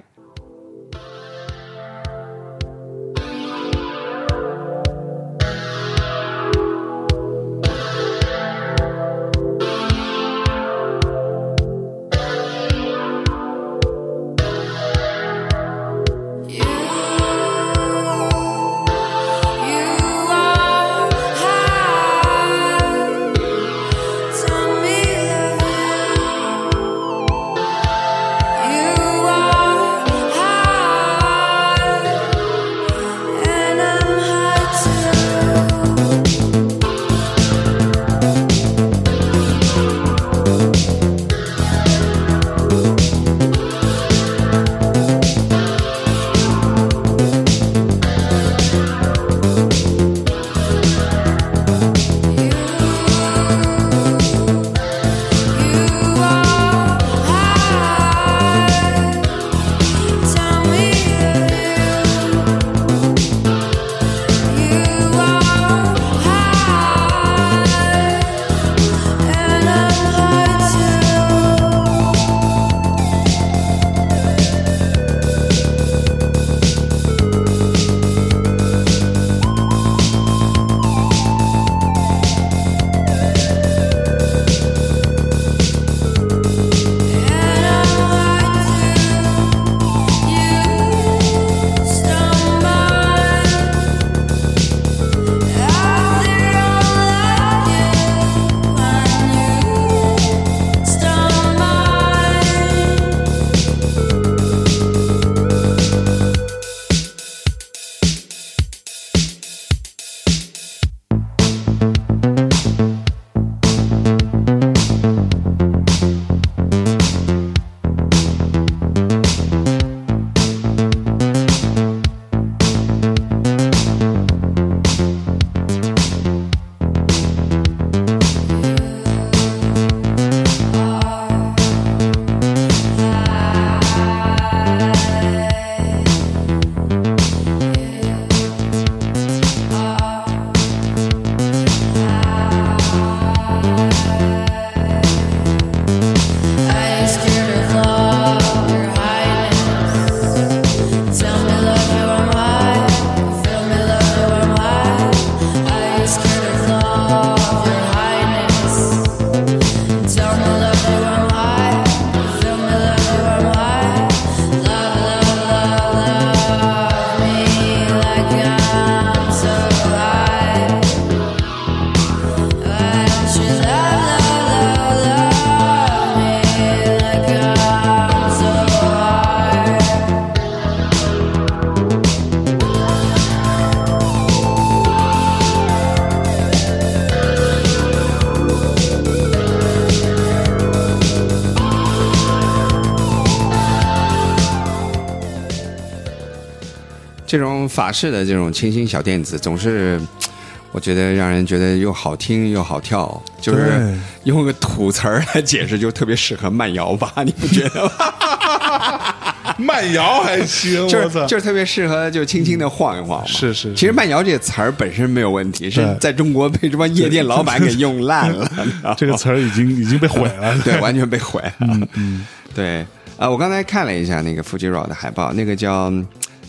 [197.37, 200.01] 这种法式的这种清新小电子，总是
[200.72, 207.12] 我觉得让人觉得又好听又好跳，就是用个土词儿来解释，就特别适合慢摇吧？
[207.24, 207.93] 你不觉得吗？
[209.59, 213.26] 慢摇还行， 就，是就是特别适合就轻轻的晃一晃嘛。
[213.26, 218.51] 是是是其实慢摇这个词儿本身没有问题，是在中国被这帮夜店老板给用烂了。
[218.97, 220.59] 这个词儿已经已经被毁了。
[220.64, 221.53] 对，完全被毁了。
[221.61, 222.87] 嗯嗯，对
[223.18, 225.91] 啊，我刚才看了一下那个 Fuji Rock 的海报，那个叫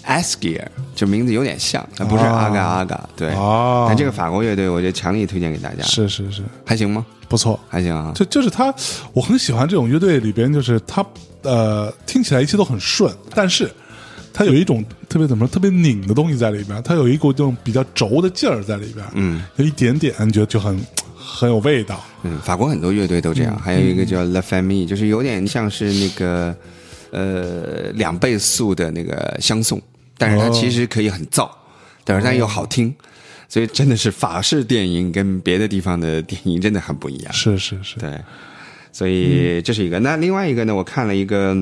[0.07, 3.09] Asgear，就名字有点像，它不是哦阿嘎阿嘎。
[3.15, 5.83] 对，哦但这个法国乐队，我觉得强力推荐给大家。
[5.83, 7.05] 是是是，还行吗？
[7.27, 7.59] 不错。
[7.67, 8.13] 还行啊。
[8.15, 8.73] 就就是他，
[9.13, 11.05] 我很喜欢这种乐队里边，就是他
[11.43, 13.69] 呃听起来一切都很顺，但是
[14.33, 20.79] 他有一种特别怎么说特别拧的东西在里边，他有一股这种比较轴的劲儿在里边，嗯，有一点点，你觉得就很
[21.15, 22.01] 很有味道。
[22.23, 26.55] 嗯，法国很多乐队都这样，还有一个叫嗯 La Famille，就是有点像是那个
[27.11, 29.81] 呃两倍速的那个相送，
[30.17, 31.49] 但是它哦其实可以很燥，
[32.03, 32.93] 但是它又好听。
[33.49, 37.31] 所以真的是法式电影跟别的地方的电影真的很不一样。
[37.31, 38.19] 是是是，对，
[38.91, 39.97] 所以这是一个。
[40.01, 41.55] 那另外一个呢，我看了一个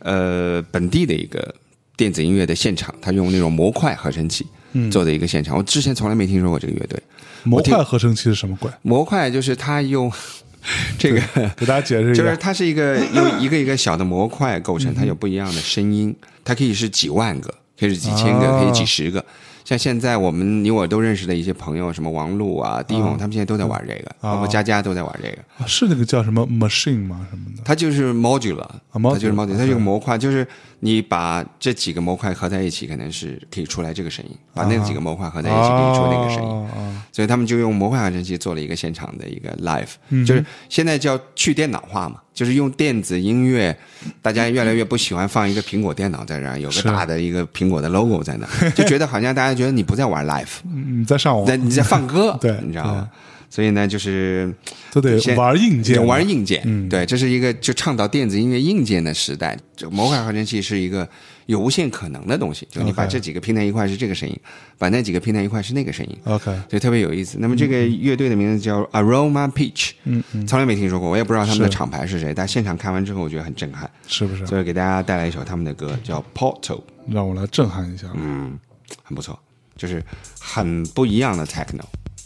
[0.00, 1.54] 呃本地的一个
[1.96, 4.44] 电子音乐的现场，他用那种模块合成器
[4.90, 5.56] 做的一个现场。
[5.56, 7.00] 我之前从来没听说过这个乐队。
[7.44, 8.68] 模块合成器是什么鬼？
[8.82, 10.12] 模块就是他用
[10.98, 11.20] 这个。
[11.56, 12.36] 给大家解释一就是。
[12.38, 16.12] 它是一个用一个一个小的模块构成，它有不一样的声音，
[16.44, 19.24] 它可以是几万个，可以是几千个，哦可以几十个。
[19.64, 25.38] 像现在我们你我都认识的一些朋友，什么王璐啊、丁勇，他们现在都在玩这个，包括佳佳都在玩这个。
[25.58, 27.26] 啊是那个叫什么 machine 吗？
[27.30, 27.62] 什么的？
[27.64, 30.46] 它就是 modular，它就是 modular，modular，它是一个模块，就是
[30.80, 36.68] 你把这几个模块合在一起，可能是可以出来这个声音；把那几个模块合在一起，可以出那个声音。
[37.12, 43.76] 所以他们就用模块合成器做了一个现场的一个 live，、就是现在叫去电脑化嘛，就是用电子音乐，
[44.22, 51.44] 大家越来越不喜欢放一个苹果电脑在这儿，有个大的一个苹果的 logo 在那儿，就觉得好像大家觉得你不在玩 live，嗯你在上网。
[51.44, 53.10] 在你在放歌， 对你知道吗？
[53.50, 54.54] 所以呢，就是
[54.92, 59.58] 都得先玩硬件，玩硬件，嗯对，这是一个就倡导电子音乐硬件的时代。
[59.76, 61.08] 这个模块合成器是一个
[61.46, 64.38] 有无限可能的东西，就你把这几个拼在一块是这个声音，
[64.78, 66.16] 把那几个拼在一块是那个声音。
[66.24, 67.38] OK，所以特别有意思。
[67.40, 74.46] 那么这个乐队的名字叫 Aroma Peach，嗯嗯，从来没听说过，我也不知道他们的厂牌是谁，但现场看完之后，我觉得很震撼，是不是？
[74.46, 78.06] 所以给大家带来一首他们的歌，叫 Portal，让我来震撼一下。
[78.14, 78.56] 嗯，
[79.02, 79.36] 很不错，
[79.76, 80.00] 就是
[80.38, 81.82] 很不一样的 techno，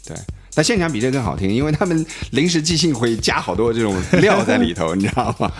[0.06, 0.16] 对。
[0.55, 5.50] 但现场比这更好听，因为他们临时即兴会加好多这种料在里头， 你知道吗？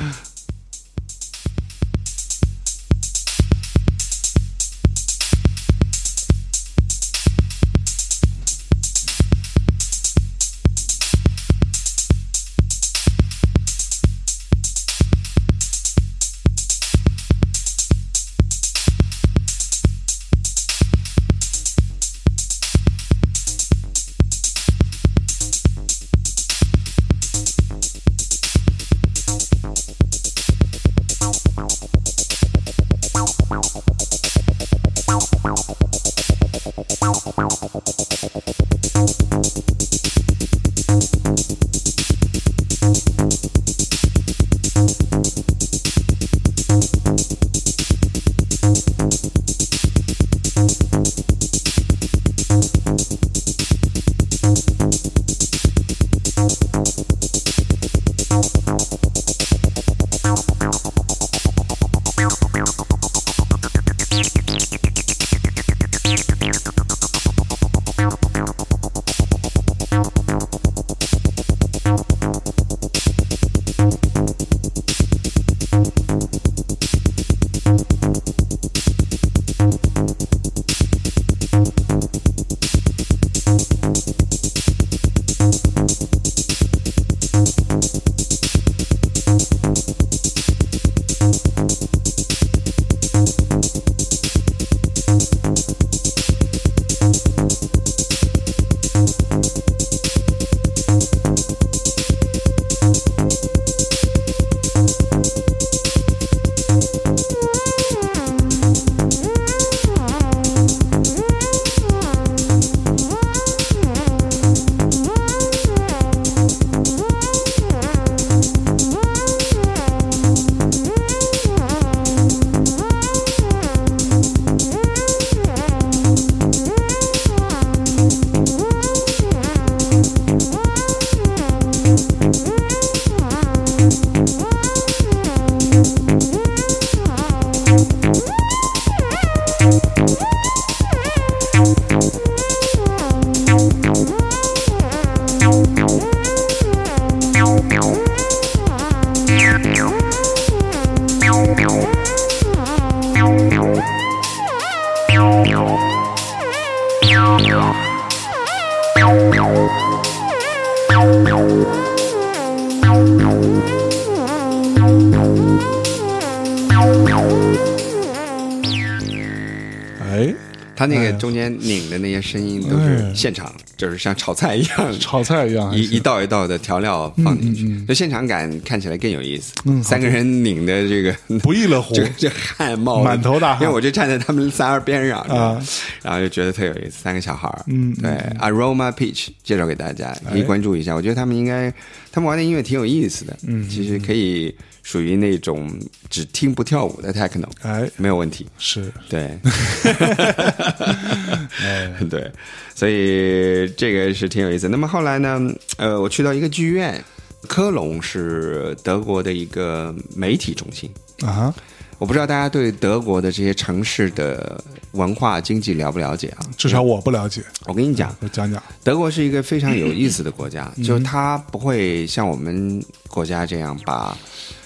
[173.25, 179.55] 现场，就是像炒菜一样，炒菜一样，一一道一道的调料放进去，就现场感看起来更有意思。
[179.65, 181.11] 嗯三个人拧的这个
[181.41, 181.95] 不亦乐乎。
[181.95, 183.63] 这这汗冒满头大汗。
[183.63, 185.59] 因为我就站在他们仨边上啊，
[186.03, 186.99] 然后就觉得特有意思。
[187.03, 190.95] 三个小孩儿，嗯对，Aroma Peach 介绍给大家，可以关注一下。
[190.95, 191.73] 我觉得他们应该，
[192.13, 195.71] 他们玩的音乐挺有意思的，嗯，其实可以属于那种
[196.11, 198.47] 只听不跳舞的 techno，哎，没有问题。
[198.59, 199.39] 是，对，
[201.63, 202.31] 哎，对，
[202.75, 204.69] 所以这个是挺有意思。
[204.69, 205.41] 那么后来呢？
[205.77, 207.03] 呃，我去到一个剧院，
[207.49, 210.91] 科隆是德国的一个媒体中心。
[211.25, 211.55] 啊，
[211.99, 214.61] 我不知道大家对德国的这些城市的
[214.93, 216.41] 文化经济了不了解啊？
[216.57, 224.17] 至少我不了解，我跟你讲，我讲讲，德国是一个非常有意思的国家，就是它不会像我们国家这样把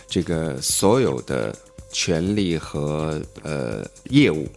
[0.08, 1.54] 这个所有的
[1.92, 4.48] 权利和呃业务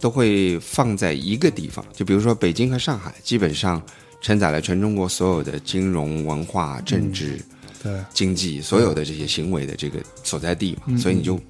[0.00, 1.84] 都会放在一个地方。
[1.92, 3.82] 就比如说北京和上海，基本上
[4.20, 7.40] 承载了全中国所有的金融、文化、政治、
[7.82, 11.40] 对，经济所有的这些行为的这个所在地嘛，所以你就。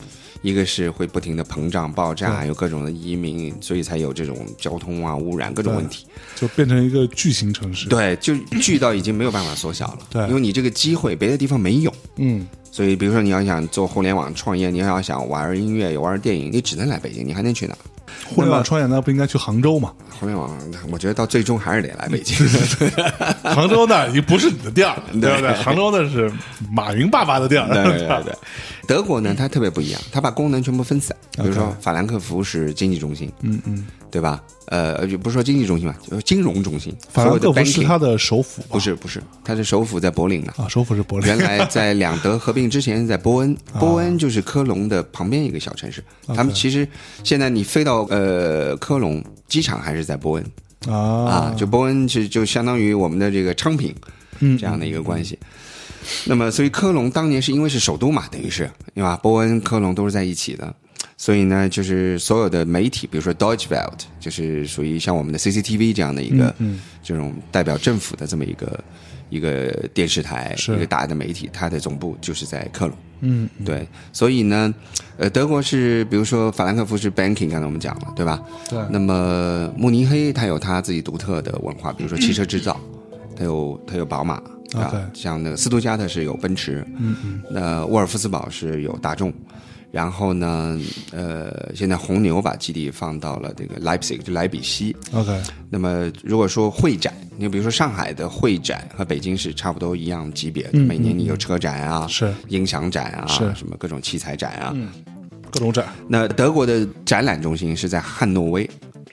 [0.41, 6.07] 一个是会不停的膨胀、爆炸，有各种的移民，所以才有这种交通啊、污染各种问题。
[6.37, 9.99] 就变成一个巨型城市，，对，就巨到已经没有办法缩小了。
[10.09, 17.77] 对因为你这个机会别的地方没有，嗯，所以比如说你要想做互联网创业，你要想玩音乐、玩电影，你只能来北京，你还能去哪？
[18.27, 19.93] 互联网创业那不应该去杭州吗？
[20.19, 20.51] 互联网，
[20.91, 22.37] 我觉得到最终还是得来北京。
[23.43, 25.53] 杭州呢已经不是你的店儿， 对不对？
[25.55, 26.31] 杭州那是
[26.71, 28.35] 马云爸爸的店，对对对 对，
[28.87, 31.17] 德国呢，它特别不一样，它把功能全部分散。
[31.37, 34.43] 比如说法兰克福是经济中心，嗯嗯，对吧？
[34.67, 36.95] 呃，就不是说经济中心吧，就是金融中心。
[37.11, 40.53] 法兰克福是它的首府，不是不是，它的首府在柏林呢。
[40.57, 46.03] 啊，首府是柏林，原来在两德合并之前，在波恩，波恩就是科隆的旁边一个小城市。
[46.35, 46.87] 他们其实
[47.23, 50.47] 现在你飞到呃科隆机场还是在波恩
[50.87, 53.95] 啊啊，就波恩是就相当于我们的这个昌平
[54.59, 55.37] 这样的一个关系。
[56.25, 59.17] 那么，所以科隆当年是因为是首都嘛，等于是对吧？
[59.17, 60.73] 波恩、科隆都是在一起的，
[61.17, 68.85] 所以呢，就是所有的媒体，比如说 Deutsche Welt，就是属于像我们的 CCTV 这样的一个嗯、这种代表政府的这么一个
[69.29, 72.97] 一个电视台，一个大的媒体，它的总部就是在科隆。
[73.21, 74.73] 嗯，对，所以呢，
[75.17, 78.41] 呃，德国是比如说法兰克福是 banking，刚才我们讲了，对吧？
[78.69, 82.79] 对那么慕尼黑它有它自己独特的文化，比如说汽车制造，
[83.37, 84.35] 它有它有宝马
[84.75, 89.33] 啊像那个斯图加特是有奔驰，嗯嗯，那沃尔夫斯堡是有大众。
[89.91, 90.79] 然后呢，
[91.13, 94.95] 呃，现在红牛把基地放到了这个 Leipzig，就莱比锡。
[95.13, 102.33] OK，那么如果说会展，你比如说上海的会展和北京是差不多一样级别的，每年你有车展啊，是。
[102.49, 103.55] 音响展啊，是。
[103.55, 104.75] 什么各种器材展啊。
[105.51, 105.87] 各种展。
[106.07, 108.69] 那德国的展览中心是在汉诺威。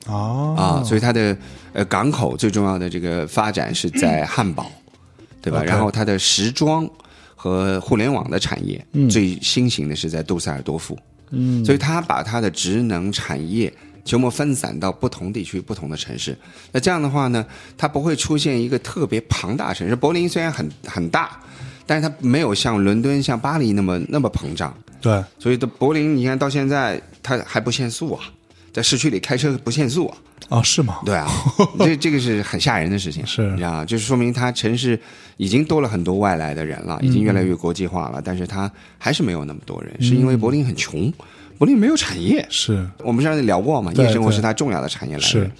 [0.05, 1.35] 啊啊，所以它的
[1.73, 4.71] 呃港口最重要的这个发展是在汉堡，
[5.41, 5.63] 对吧？
[5.63, 6.87] 然后它的时装
[7.45, 10.97] 和互联网的产业、最新型的是在杜塞尔多夫，
[11.29, 13.71] 嗯，所以他把他的职能产业。
[14.03, 16.37] 全部分散到不同地区、不同的城市，
[16.71, 17.43] 那这样的话呢，
[17.75, 19.95] 它不会出现一个特别庞大城市。
[19.95, 21.39] 柏林虽然很很大，
[21.87, 24.71] 但是它没有像伦敦、像巴黎那么那么膨胀。
[25.01, 28.25] 对，所以的柏林，你看到现在它还不限速啊，
[28.71, 30.17] 在市区里开车不限速啊，
[30.49, 30.99] 啊，是吗？
[31.05, 31.27] 对啊，
[31.79, 33.85] 这这个是很吓人的事情，是你知道吗？
[33.85, 34.99] 就是说明它城市
[35.37, 41.11] 已经多了很多外来的人了，已经越来越国际化了，但是它还是没有那么多人，是因为柏林很穷，
[41.57, 42.45] 柏林没有产业。
[42.49, 45.51] 是我们上次聊过嘛，夜生活是它重要的产业来源是源。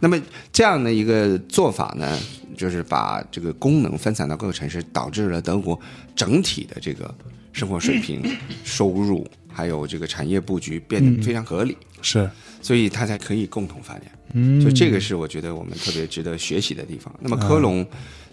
[0.00, 0.20] 那么
[0.52, 2.18] 这样的一个做法呢，
[2.56, 5.78] 就是把这个功能分散到各个城市，导致了德国
[6.16, 7.14] 整体的这个
[7.52, 8.20] 生活水平、
[8.64, 12.28] 收入还有这个产业布局变得非常合理，是，
[12.60, 14.02] 所以它才可以共同发展。
[14.32, 17.12] 嗯，所以这个是我觉得我们特别值得学习的地方。
[17.20, 17.86] 那么科隆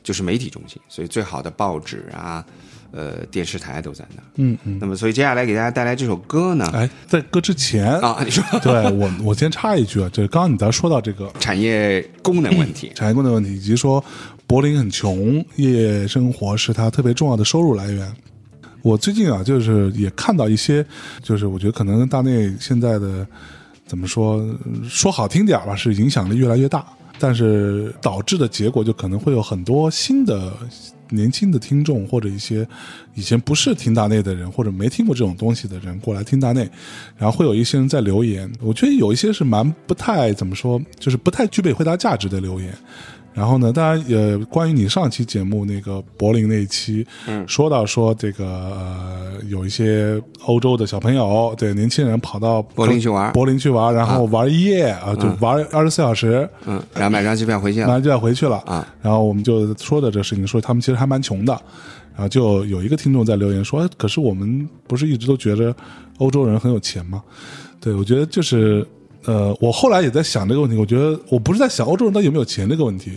[0.03, 2.45] 就是媒体中心，所以最好的报纸啊。
[2.91, 4.25] 呃，电视台都在那儿。
[4.37, 4.79] 嗯嗯。
[4.81, 6.65] 那么，所以接下来给大家带来这首歌呢？
[6.73, 14.03] 哎，在歌之前啊，你说对我，我先插一句啊，就是刚刚你在说到这个 产业功能问题， 产业功能问题，以及说
[14.47, 18.11] 柏林很穷，夜生活是它特别重要的收入来源。
[18.81, 20.83] 我最近啊，就是也看到一些，
[21.21, 23.23] 就是我觉得可能大内现在的
[23.89, 24.47] 怎么说，
[24.87, 26.85] 说好听点儿吧，是影响力越来越大，
[27.17, 30.53] 但是导致的结果就可能会有很多新的
[31.09, 32.67] 年轻的听众，或者一些
[33.15, 36.69] 以前不是听大内的人，或者没听过这种东西的人过来听大内，
[37.17, 42.71] 然后会有一些人在留言，我觉得有一些是蛮不太怎么说，就是不太具备回答价值的留言。
[43.39, 58.85] 然后呢，当然也关于你上期节目那个柏林那一期，嗯，说到说这个呃有一些欧洲的小朋友，对年轻人跑到柏林去玩柏林去玩，然后玩一夜啊，就玩二十四小时，嗯，然后买张机票回去了，马上就要回去了啊。
[59.01, 61.57] 然后我们就说的这事情，说他们其实还蛮穷的。
[62.13, 65.73] 然后就有一个听众在留言说：“哎，可是我们不是一直都觉得
[66.17, 67.23] 欧洲人很有钱吗？”
[67.79, 68.85] 对我觉得就是
[69.25, 70.77] 呃，我后来也在想这个问题。
[70.77, 73.11] 我觉得我不是在想欧洲人到底有没有钱这个问题，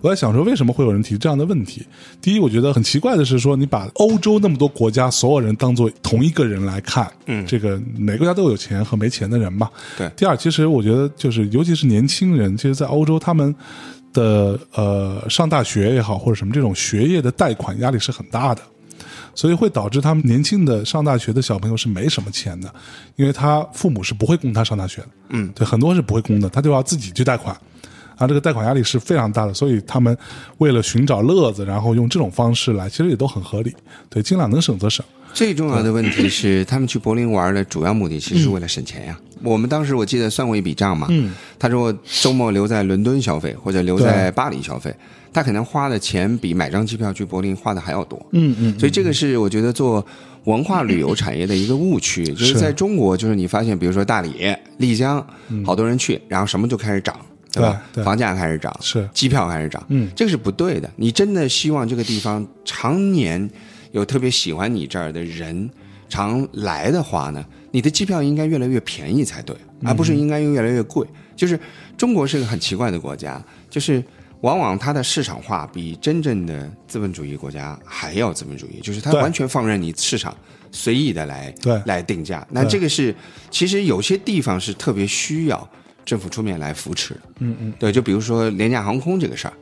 [0.00, 1.84] 我在想说为什么会有人提这样的问题。
[2.20, 9.70] 第一，我觉得很奇怪的是说，你把欧洲那么多国家所有人当做同一个人来看，嗯，这个每个国家都有钱和没钱的人嘛。
[9.96, 10.10] 对。
[10.16, 13.54] 第二，其实我觉得就是尤其是年轻人，其实，在欧洲他们。
[14.12, 18.62] 的呃，上大学也好，或者什么这种学业的贷款压力是很大的，
[19.36, 22.74] 所以会导致他们年轻的上大学的小朋友是没什么钱的，
[23.14, 27.54] 因为他父母是不会供他上大学的，嗯，对，很多是不会供的，他就要自己去贷款，
[28.16, 30.16] 啊，这个贷款压力是非常大的，所以他们
[30.58, 33.72] 为了寻找乐子，然后用这种方式来，其实也都很合理，
[34.08, 35.04] 对，尽量能省则省。
[35.34, 39.20] 最重要的问题是，他们去柏林玩的主要目的其实是为了省钱呀。
[39.42, 41.08] 我们当时我记得算过一笔账嘛，
[41.58, 44.96] 他说周末留在伦敦消费或者留在巴黎消费，
[45.36, 48.18] 他可能花的钱比买张机票去柏林花的还要多。
[48.32, 50.02] 嗯嗯，所以这个是我觉得做
[50.44, 55.22] 文化旅游产业的一个误区，就是在中国，就是你发现，比如说大理、丽江，
[55.62, 57.14] 好多人去，然后什么就开始涨，
[57.52, 57.82] 对吧？
[58.02, 60.90] 房价开始涨，是机票开始涨，嗯，这个是不对的。
[60.96, 63.50] 你真的希望这个地方常年。
[63.92, 65.70] 有特别喜欢你这儿的人
[66.06, 71.06] 常来的话呢，你的机票应该越来越便宜才对，而不是应该越来越贵。
[71.34, 71.58] 就是
[71.96, 74.02] 中国是个很奇怪的国家，就是
[74.42, 80.36] 往往它的市场化比真正的资本主义国家还要资本主义，就是它完全放任你市场
[80.70, 82.46] 随意的来对来定价。
[82.50, 83.14] 那这个是
[83.50, 85.68] 其实有些地方是特别需要
[86.04, 87.20] 政府出面来扶持的。
[87.38, 89.54] 嗯嗯，对，就比如说廉价航空这个事儿，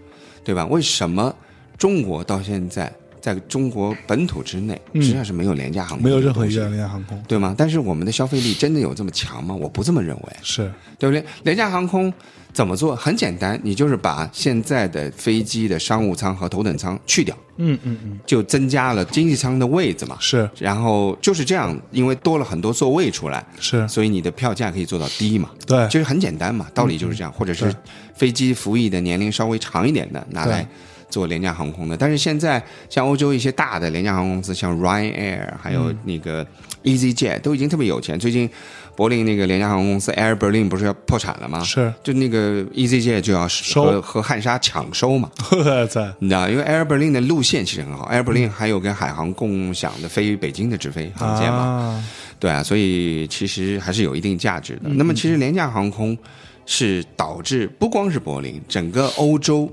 [0.43, 0.67] 对吧？
[0.67, 1.35] 为什么
[1.79, 2.93] 中国到现在？
[3.25, 7.55] 在中国本土之内，实际上是没有廉价航空，没有任何一个廉价航空，对吗？
[7.57, 9.55] 但是我们的消费力真的有这么强吗？
[9.55, 11.25] 我不这么认为，是对不对？
[11.43, 12.13] 廉价航空
[12.53, 12.95] 怎么做？
[12.95, 20.47] 很简单，你就是把现在的飞机的商务舱和头等舱去掉，嗯嗯嗯，就增加了经济舱的位子嘛，是。
[20.59, 27.75] 然后就是这样，因为多了很多座位出来，是，所以你的票价可以做到低嘛，对，就是很简单嘛，道理就是这样，或者是
[28.15, 30.69] 飞机服役的年龄稍微长一点的拿来。
[31.15, 32.61] 做廉价航空的，但是现在
[32.91, 36.45] 像欧洲一些大的廉价航空公司，像 Ryanair，还有那个
[36.83, 38.19] EasyJet，都已经特别有钱。
[38.19, 38.51] 最近
[38.97, 41.63] 柏林那个廉价航空公司 Air Berlin 不是要破产了吗？
[41.63, 45.31] 是，就那个 EasyJet 就要和和汉莎抢收嘛。
[45.89, 52.05] 在，你知道，因为 Air Berlin 的路线其实很好，Air Berlin 还有跟海航共享的飞北京的直飞航线嘛。
[52.41, 54.89] 对啊，所以其实还是有一定价值的。
[54.89, 56.19] 那么，其实廉价航空
[56.67, 59.73] 是导致不光是柏林，整个欧洲。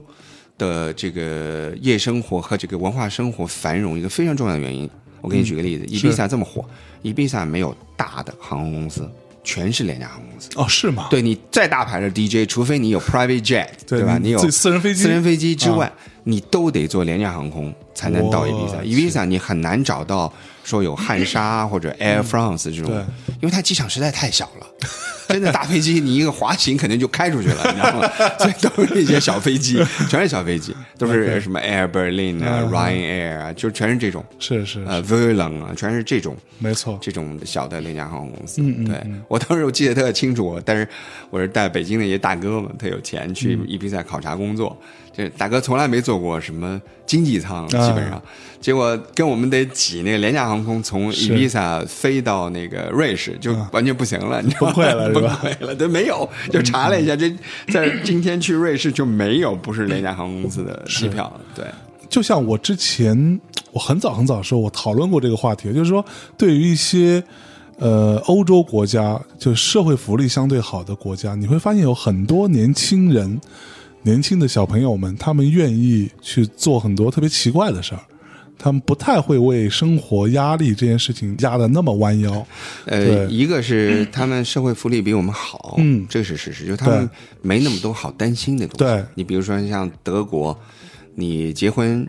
[0.62, 4.88] 的这个夜生活和这个文化生活繁荣一个非常重要的原因，
[5.20, 6.64] 我给你举个例子，伊比萨这么火，
[7.01, 9.09] 伊比萨没有大的航空公司，
[9.43, 10.49] 全是廉价航空公司。
[10.55, 11.07] 哦，是吗？
[11.09, 14.20] 对你再大牌的 DJ，除非你有 private jet，对吧？
[14.22, 15.91] 你有私人飞机，私人飞机之外，
[16.26, 18.84] 你都得坐廉价航空才能到伊比萨。
[18.84, 20.32] 伊比萨你很难找到
[20.64, 22.93] 说有汉莎或者 Air France 这种，
[23.41, 24.68] 因为它机场实在太小了。
[25.28, 28.10] 真的大飞机，你一个滑行肯定就开出去了，你知道吗？
[28.38, 34.24] 所以都是那些小飞机， 全是小飞机，都是什么 Air Berlin 啊、Ryanair 啊，就全是这种。
[34.40, 36.36] 是是呃 v e l o n 啊，全是这种。
[36.60, 38.62] 没错，这种小的廉价航空公司。
[38.62, 38.86] 嗯嗯。
[38.86, 40.88] 对我当时我记得特清楚，但是
[41.30, 44.78] 我是带北京的一些大哥嘛，他有钱去伊比萨考察工作。
[45.14, 48.22] 这大哥从来没坐过什么经济舱，基本上，
[48.62, 57.30] 结果跟我们得挤那个廉价航空从伊比萨飞到那个瑞士，就完全不行了，你崩溃了，崩溃了，对，没有，就查了一下，这
[57.72, 61.65] 在今天去瑞士就没有不是廉价航空公司的机票，对。
[62.09, 63.39] 就像我之前
[63.72, 66.03] 我很早很早的时候，我讨论过这个话题，就是说，
[66.38, 67.24] 对于一些
[67.78, 73.39] 呃欧洲国家，就社会福利相对好的国家，你会发现有很多年轻人。
[74.03, 78.01] 年轻的小朋友们，他们愿意去做很多特别奇怪的事儿，
[78.62, 82.45] 他们不太会为生活压力这件事情压的那么弯腰。
[82.86, 87.09] 呃，一个是他们社会福利比我们好，嗯，这是事实，就他们
[87.41, 88.78] 没那么多好担心的东西。
[88.78, 90.55] 对，你比如说像德国，
[91.16, 92.07] 你结婚，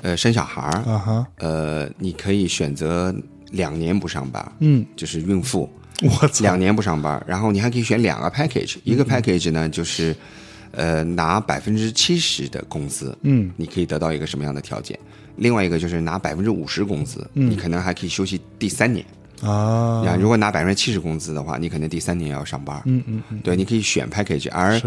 [0.00, 3.14] 呃，生小孩儿，啊哈，呃，你可以选择
[3.50, 5.68] 两年不上班，嗯，就是孕妇，
[6.00, 10.16] 我操，两年不上班，然后你还可以选两个 package，一个 package 呢就是。
[10.74, 14.98] 呃，拿百分之七十的工资，嗯，你可以得到一个什么样的条件？
[15.36, 19.04] 另外一个就是拿百分之五十工资，你可能还可以休息第三年，
[19.42, 22.80] 啊，呀，如果拿百分之七十工资的话，你可能第三年要上班。
[22.84, 24.48] 嗯嗯嗯，对，你可以选 package。
[24.52, 24.80] 而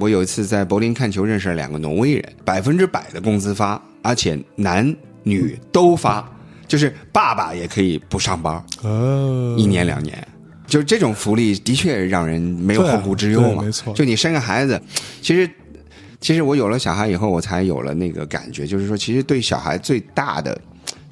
[0.00, 4.94] 我有一次在柏林看球，认识了两个挪威人，百分之百的工资发，而且男
[5.24, 6.30] 女都发，
[6.66, 10.26] 就是爸爸也可以不上班，哦，一年两年。
[10.66, 13.62] 就是这种福利的确让人没有后顾之忧嘛。
[13.62, 14.78] 对没错就你生个孩子，
[15.22, 15.48] 其实
[16.20, 20.58] 其实我有了小孩以后，我才有了那个感觉，就是说，其实对小孩最大的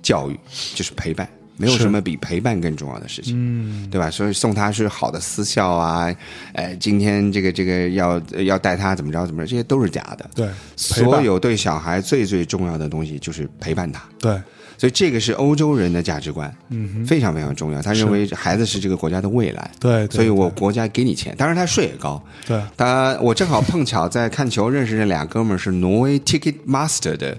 [0.03, 0.39] 教育
[0.75, 1.29] 就是陪伴。
[1.59, 4.11] 没有什么比陪伴更重要的事情，嗯，对吧？
[4.11, 6.15] 所以送他是好的私校啊，
[6.53, 10.31] 哎，今天这个这个要要带他怎么着怎么着，这些都是假的。
[10.35, 14.05] 对，所有对小孩最最重要的东西就是陪伴他。
[14.19, 14.39] 对
[14.79, 17.81] 所以这个是欧洲人的价值观，嗯，非常非常重要。
[17.81, 22.23] 他认为孩子是这个国家的未来，对，对所以我国家给你钱，当然他税也高。
[22.47, 22.61] 对。
[22.77, 27.37] 他我正好碰巧在看球认识这俩哥们儿是挪威 Ticket Master 的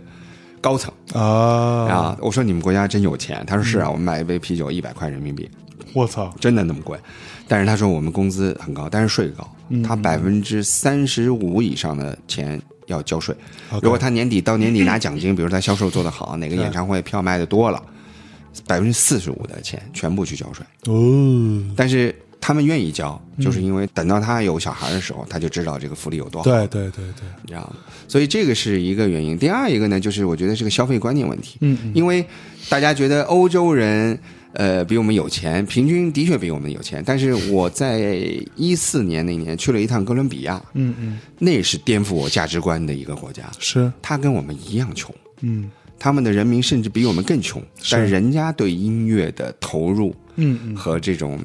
[0.60, 0.92] 高层。
[1.14, 1.22] 啊，
[1.88, 2.18] 啊。
[2.22, 5.50] 我说你们国家真有钱，他说是啊，我们买一杯啤酒一百块人民币，
[5.94, 6.98] 我操，真的那么贵。
[7.48, 9.50] 但是他说我们工资很高，但是税高，
[9.86, 13.36] 他百分之三十五以上的钱要交税。
[13.82, 17.82] 如果他年底到年底拿奖金，比如他销售做得好，哪个演唱会票卖的多了，
[18.66, 20.66] 百分之四十五的钱全部去交税。
[20.86, 27.76] 哦，但是他们愿意交，就是因为等到他有小孩的时候，他就知道这个福利有多好，对对对对，你知道吗？
[28.08, 29.38] 所以这个是一个原因。
[29.38, 31.58] 第二一个呢，就是我觉得是个消费观念问题。
[31.62, 32.26] 嗯因为
[32.70, 34.18] 大家觉得欧洲人
[34.58, 37.04] 呃比我们有钱，平均的确比我们有钱。
[37.06, 43.44] 但是我在一四年那年去了一趟哥伦比亚， 嗯嗯，那是颠覆我价值观的一个国家。
[43.60, 51.40] 是，他跟我们一样穷，嗯他们的人民甚至比我们更穷，是但是人家对音乐的投入嗯嗯，和这种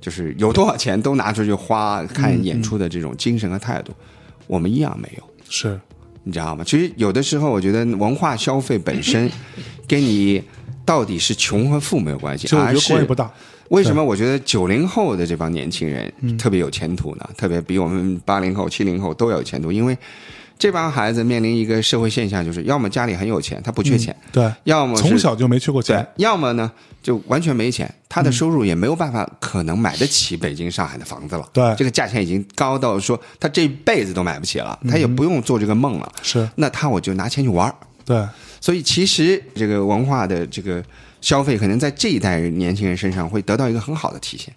[0.00, 3.92] 就是有多少钱都拿出去花看演出的这种精神和态度，
[4.46, 5.24] 我们一样没有。
[5.48, 5.78] 是，
[6.24, 6.64] 你知道吗？
[6.64, 9.30] 其实有的时候，我觉得文化消费本身
[9.86, 10.42] 跟你
[10.84, 13.30] 到底是穷和富没有关系，就我觉而是得关系不大，
[13.68, 16.36] 为什么我觉得九零后的这帮年轻人嗯。
[16.36, 17.28] 特别有前途呢？
[17.36, 19.96] 特别比我们八零后、七零后都要有前途，因为
[20.58, 26.70] 这帮孩子面临一个社会现象，就是要么家里很有钱，他不缺钱；对，要么从小就没缺过钱，，要么呢
[27.02, 31.48] 就完全没钱，他的收入也没有办法可能买得起北京、上海的房子了。
[31.52, 31.74] 对。
[31.78, 36.12] 这个价钱已经高到说他这辈子都买不起了，他也不用做这个梦了。
[36.20, 36.46] 是。
[36.56, 37.74] 那他我就拿钱去玩儿。
[38.04, 38.26] 对，
[38.60, 40.84] 所以其实这个文化的这个
[41.20, 44.54] 消费，可能在这一代人年轻人身上会得到一个很好的体现。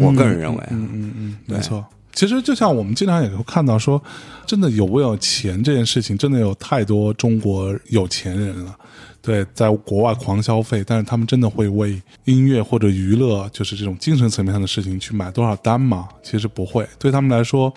[0.00, 1.84] 我个人认为啊，嗯嗯嗯，没错。
[2.14, 4.02] 其实就像我们经常也会看到说，
[4.46, 8.76] 真的有没有钱这件事情，真的有太多中国有钱人了。
[9.22, 16.08] 对，在国外狂消费，但是他们真的会为音乐或者娱乐，就是这种精神层面上的事情去买多少单吗？
[16.22, 16.86] 其实不会。
[16.98, 17.72] 对他们来说，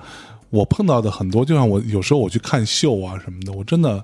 [0.50, 4.04] 我碰到的很多，就像我有时候我去看秀啊什么的，我真的，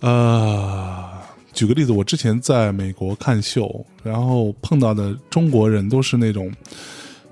[0.00, 1.10] 呃，
[1.52, 6.52] 举个例子，我之前在美国看秀，然后碰到的中国人都是那种。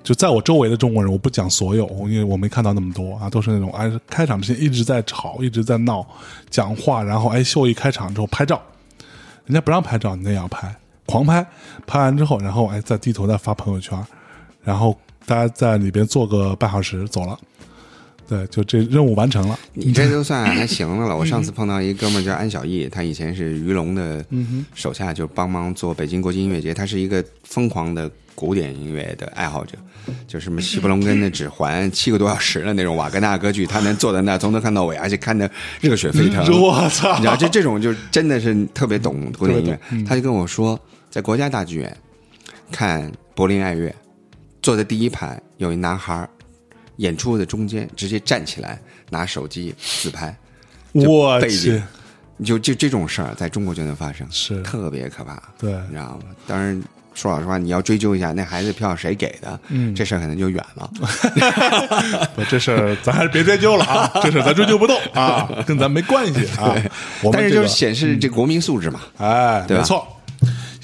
[0.05, 6.07] 就在我周围的中国人，我不讲所有，因为我没看到那么多啊，都是那种哎， 开场之前一直在吵，一直在闹，
[6.49, 8.63] 讲话，然后哎，秀一开场之后拍照，
[9.45, 11.47] 人家不让拍照，你那也要拍，狂拍，
[11.87, 13.99] 拍完之后，然后哎，再低头再发朋友圈，
[14.63, 14.97] 然后
[15.27, 17.39] 大家在里边坐个半小时走了，
[18.29, 21.17] 对，就这任务完成了，你这 都算还行的了。
[21.17, 24.23] 我上次碰到一哥们儿叫安小艺，他以前是于龙的
[24.75, 26.75] 手下，就帮忙做北京国际音乐节。
[26.75, 29.79] 他是一个疯狂的古典音乐的爱好者，
[30.27, 35.51] 就什么西伯隆根的指环，七个多小时的那种瓦格纳歌剧，他能坐在那儿从头看到尾，而且看得
[35.81, 36.45] 热血沸腾。
[36.61, 40.05] 我操你知道，这这种就真的是特别懂古典音乐。
[40.05, 40.79] 他就跟我说，
[41.11, 41.97] 在国家大剧院
[42.71, 43.95] 看柏林爱乐，
[44.61, 46.29] 坐在第一排有一男孩儿，
[46.99, 48.79] 演出的中间直接站起来
[49.11, 50.33] 拿手机自拍，
[50.93, 51.83] 我去，
[52.45, 56.35] 就就这种事儿在中国就能发生，是特别可怕，对你知道吗？
[56.47, 56.81] 当然。
[57.15, 60.89] 说老实话，你要追究一下那孩子票谁给的，嗯这事儿可能就远了。
[62.37, 66.77] 不，这事儿咱还是别追究了啊， 这事儿咱追究不动啊，跟咱没关系啊。
[67.25, 69.01] 我们但是就是显示这国民素质嘛。
[69.17, 70.07] 哎，没错，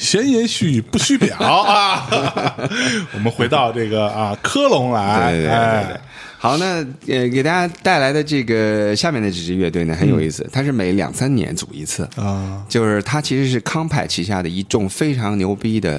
[0.05, 1.36] 闲言细语不虚表。
[1.38, 2.07] 啊。
[3.14, 5.94] 我们回到这个啊，科隆来，对对对对对。
[5.94, 6.00] 哎。
[6.36, 15.98] 好，那呃，给大家带来的这个下面的这支乐队呢很有意思，它是每两三年组一次，啊，就是它其实是康派旗下的一众非常牛逼的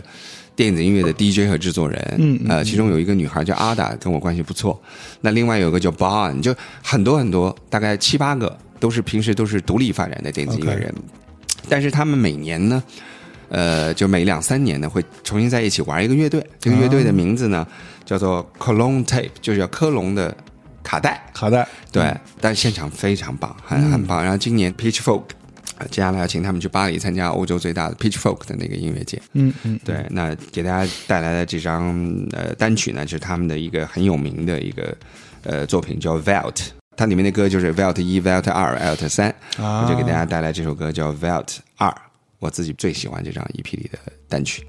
[0.55, 4.79] 电子音乐的 DJ 和制作人，嗯嗯呃，其中有一个女孩叫阿达，跟我关系不错，
[5.21, 10.93] 那另外有个叫 Bon，就很多很多，大概七八个都是平时都是独立发展的电子音乐人。
[11.67, 12.83] 但是他们每年呢。
[13.49, 16.45] 呃，就每两三年呢，会重新在一起玩一个乐队。
[16.59, 17.65] 这个乐队的名字呢，
[18.05, 20.35] 叫做 Cologne Tape，就是叫科隆的
[20.83, 21.23] 卡带。
[21.33, 24.21] 卡带，对，但现场非常棒，很很棒。
[24.21, 25.23] 然后今年 Pitchfork
[25.77, 29.21] 呃接下来要请他们去巴黎参加欧洲最大的 Pitchfork 的那个音乐节。
[29.33, 31.93] 嗯嗯，对，那给大家带来的这张
[32.31, 34.95] 呃单曲呢，就是他们的一个很有名的一个
[35.43, 36.55] 呃作品，叫 Velt。
[36.97, 41.93] 它里面的歌就是 Velt 一、Velt 二、Velt 三，啊我就给大家带来这首歌叫 Velt 二，
[42.45, 43.97] 我自己最喜欢这张 EP 里的
[44.29, 44.63] 单曲。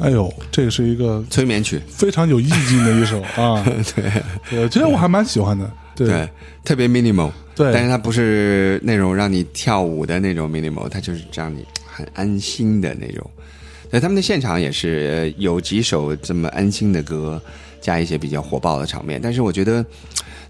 [0.00, 3.62] 哎呦，这个是一个催眠曲，非常有意境的一首 啊。
[3.94, 4.10] 对，
[4.50, 5.70] 对，其实我还蛮喜欢的。
[5.94, 6.28] 对对，
[6.64, 13.30] 特别 minimal，对但是它不是那种让你跳舞的那种 minimal，它就是让你很安心的那种。
[13.90, 17.42] 对，他们的现场也是呃有几首这么安心的歌，
[17.80, 19.20] 加一些比较火爆的场面。
[19.22, 19.84] 但是我觉得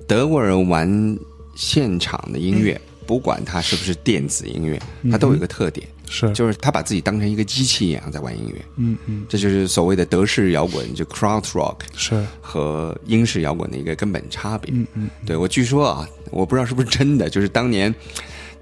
[0.07, 1.19] 德国人玩
[1.57, 4.81] 现场的音乐，不管它是不是电子音乐，
[5.11, 8.65] 它都有一个特点，是，就是他把自己当成一个机器一样在玩音乐。
[8.77, 11.77] 嗯嗯，这就是所谓的德式摇滚，就 crowd rock。
[11.95, 14.75] 是，和英式摇滚的一个根本差别。
[14.75, 17.95] 嗯嗯，对我据说啊，我不知道是不是真的，就是当年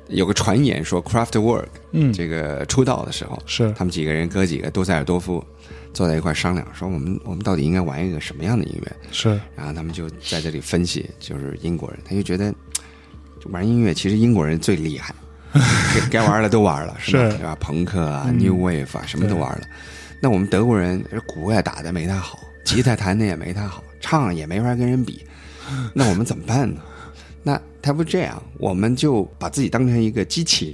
[0.09, 5.43] 有个传言说，Craftwork，嗯这个出道的时候，是他们几个人哥几个多塞尔多夫
[5.95, 8.97] 坐在一块商量，说我们我们到底应该玩一个什么样的音乐？
[9.11, 12.55] 是，然后他们就在这里分析，就是英国人，他就觉得
[13.51, 15.15] 玩音乐，其实英国人最厉害，
[15.53, 17.31] 该 该玩的都玩了，是吧？
[17.31, 17.57] 是对吧？
[17.61, 19.63] 朋克啊、New Wave 啊，什么都玩了。
[20.21, 25.25] 那我们德国人鼓也打的没他好，吉他弹的也没他好，唱也没法跟人比，
[25.95, 26.81] 那我们怎么办呢？
[27.43, 30.73] 那他不这样，我们就把自己当成一个机器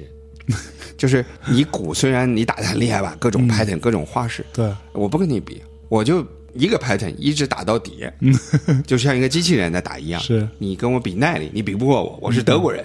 [0.48, 0.58] 人，
[0.96, 8.06] 就是你鼓虽然你打的很厉害吧，各种 pattern、各种花式，对，我不跟你比，我就一个 pattern 一直打到底，
[8.86, 10.20] 就像一个机器人在打一样。
[10.20, 10.48] 是。
[10.58, 12.84] 你跟我比耐力，你比不过我，我是德国人，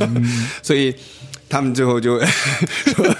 [0.62, 0.94] 所以
[1.48, 2.20] 他们最后就
[2.94, 3.16] 说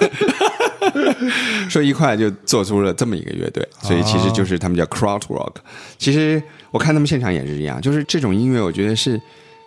[1.69, 5.55] 说一块就做出了这么一个乐队，所以其实就是他们叫 crowd rock。
[5.99, 9.21] 其实我看他们现场也是一样，就是这种音乐，我觉得是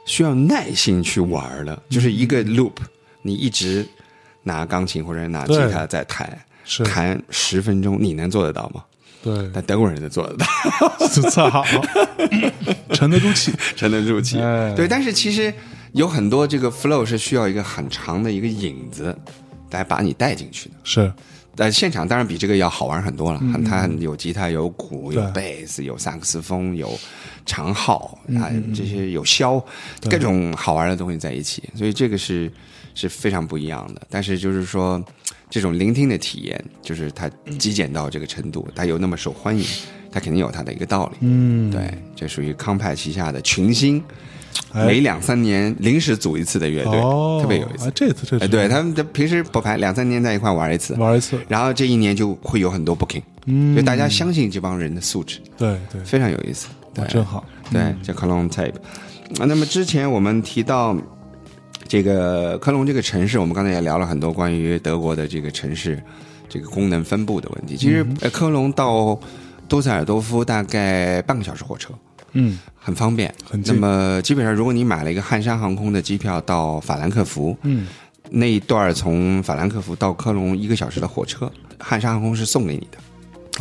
[0.06, 2.74] 需要耐心去玩的，就是一个 loop，
[3.22, 3.86] 你一直
[4.44, 6.84] 拿钢琴或者拿吉他在弹，是。
[6.84, 8.84] 弹十分钟，你能做得到吗？
[9.24, 10.46] 对，但德国人 就做得到，
[11.08, 11.64] 就操好，
[12.94, 13.54] 沉得住气。
[13.76, 14.40] 沉得住气。
[14.40, 14.74] 哎。
[14.76, 15.54] 对，但是其实
[15.94, 19.16] 有很多这个 flow 是需要一个很长的一个影子
[19.72, 20.76] 来把你带进去的。
[20.84, 21.12] 是。
[21.54, 26.98] 但现场当然比这个要好玩很多了，它有吉他、有鼓、有贝斯、有萨克斯风、有
[27.46, 29.62] 长号嗯啊，这些有箫，
[30.10, 32.50] 各种好玩的东西在一起，所以这个是
[32.96, 34.02] 是非常不一样的。
[34.10, 35.04] 但是就是说，
[35.52, 37.30] 这种聆听的体验，就是它
[37.60, 39.64] 极简到这个程度，它又那么受欢迎，
[40.10, 41.18] 它肯定有它的一个道理。
[41.20, 44.02] 嗯，对，这属于康派旗下的群星，
[44.72, 44.86] 哎。
[44.86, 47.90] 每两三年临时组一次的乐队，哦，特别有意思。
[47.90, 47.92] 哎。
[47.94, 48.46] 这次这次。
[48.46, 56.70] 哎，对他们这平时不排，两三年在一块玩一次，玩一次，然后这一年就会有很多 booking，嗯，就大家相信这帮人的素质，对对，非常有意思。
[56.94, 58.76] 对，真好，对，叫 Cologne Tape。
[59.40, 60.96] 啊那么之前我们提到
[61.92, 66.02] 这个科隆这个城市，我们刚才也聊了很多关于德国的这个城市
[66.48, 67.76] 这个功能分布的问题。
[67.76, 69.20] 其实呃科隆到
[69.68, 71.94] 多塞尔多夫大概半个小时火车，
[72.32, 73.36] 嗯，很方便。
[73.44, 77.88] 很近那么基本上，如果你买了一个汉莎航空的机票到法兰克福，嗯，
[78.30, 82.98] 那一段从法兰克福到科隆一个小时的火车，汉莎航空是送给你的。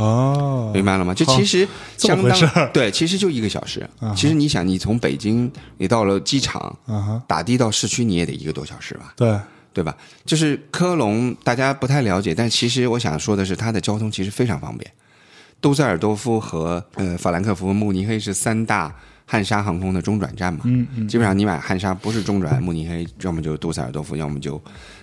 [0.01, 1.15] 哦，明白了吗？
[1.15, 4.15] 就其实相当 对，其实就一个小时啊。
[4.17, 9.39] 其实你想，你从北京你到了机场，啊，打的到市区你也得一个多小时吧，对，
[9.73, 9.97] 对吧？
[10.25, 14.91] 就是科隆大家不太了解，但其实我想说的是，它的交通其实非常方便。
[15.61, 18.95] 杜塞尔多夫和呃法兰克福、慕尼黑是三大
[19.27, 24.61] 汉莎航空的中转站嘛，嗯嗯，基本上你买汉莎不是中转慕尼黑，要么就杜塞尔多夫，要么就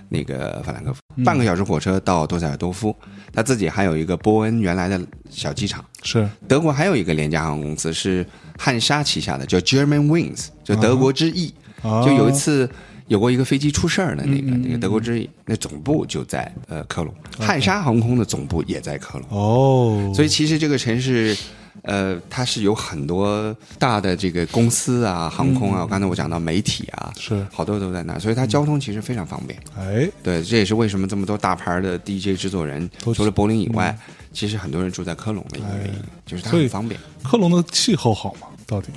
[0.10, 2.96] 那个法兰克福，嗯半个小时火车到多塞尔多夫。
[3.34, 5.00] 他自己还有一个波恩原来的
[5.30, 5.84] 小机场。
[6.04, 8.26] 是德国还有一个廉价航空公司是
[8.58, 11.54] 汉莎旗下的，叫 German Wings，就德国之翼。
[11.84, 12.68] 啊，就有一次
[13.06, 19.28] 有过一个飞机出事儿的那个那个德国之翼，那总部就在呃科隆，汉莎航空的总部也在科隆。
[19.30, 21.38] 哦，所以其实这个城市，
[21.84, 29.60] 呃，它是有很多大的这个公司啊、航空啊，刚才我讲到媒体啊，是好多都在那儿，所以它交通其实非常方便。
[29.78, 33.98] 哎，对，这也是为什么这么多大牌的 DJ 制作人，除了柏林以外，
[34.34, 35.94] 其实很多人住在科隆的一个原因，
[36.26, 37.00] 就是它很方便。
[37.24, 38.48] 科隆的气候好吗？
[38.66, 38.90] 到底？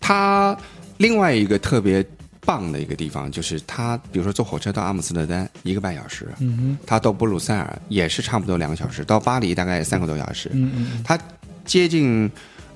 [0.00, 0.56] 它
[0.98, 2.04] 另外一个特别
[2.40, 11.18] 棒的一个地方，就是它，比如说坐火车到阿姆斯特丹一个半小时，嗯它到布鲁塞尔也是差不多两个小时，到巴黎大概三个多小时，嗯嗯它
[11.66, 12.30] 接近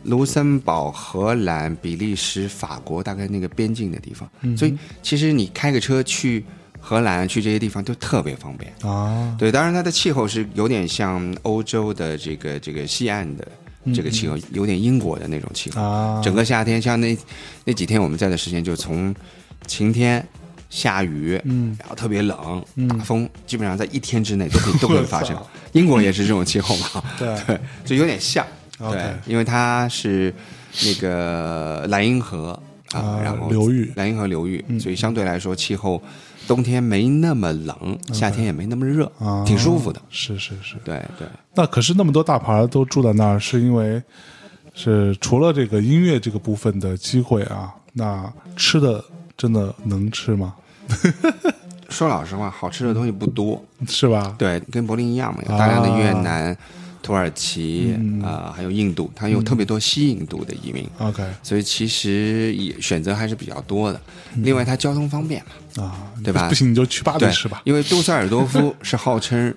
[0.04, 4.56] 卢森堡、荷兰、比利时、法国大概那个边境的地方，嗯。
[4.56, 6.44] 所以其实你开个车去
[6.80, 8.72] 荷兰、去这些地方都特别方便。
[8.82, 13.46] 嗯啊，对，当然它的气候是有点像欧洲的这个这个西岸的
[13.94, 15.80] 这个气候，有点英国的那种气候。
[15.80, 17.16] 嗯啊，整个夏天，像那
[17.64, 19.14] 那几天我们在的时间，就从
[19.66, 20.26] 晴天、
[20.70, 21.76] 下雨，嗯。
[21.78, 22.88] 然后特别冷、嗯。
[22.88, 25.36] 大风，基本上在一天之内都可以都可以发生。
[25.72, 27.36] 英国也是这种气候嘛， 对。
[27.46, 28.46] 对，就有点像
[28.90, 30.32] 对，因为它是
[30.84, 32.58] 那个莱茵河
[32.92, 36.02] 啊啊，然后流域莱茵河流域，嗯所以相对来说气候
[36.48, 40.00] 冬天没那么冷，夏天也没那么热啊，挺舒服的。
[40.10, 40.76] 是是是。
[40.84, 44.02] 对对，那可是那么多大牌都住在那儿，是因为
[44.74, 49.04] 是除了这个音乐这个部分的机会啊，那吃的
[49.36, 50.54] 真的能吃吗？
[51.90, 53.62] 说老实话，好吃的东西不多。
[53.88, 54.34] 是吧？
[54.38, 56.56] 对，跟柏林一样嘛，有啊大量的越南、
[57.02, 58.22] 土耳其嗯。
[58.22, 61.22] 啊、还有印度，它有特别多西印度的移民，，OK。
[61.42, 64.00] 所以其实也选择还是比较多的。
[64.36, 65.42] 另外，它交通方便
[65.76, 66.48] 嘛，啊，对吧？
[66.48, 67.62] 不行你就去巴黎对吃吧。
[67.64, 69.52] 因为杜塞尔多夫是号称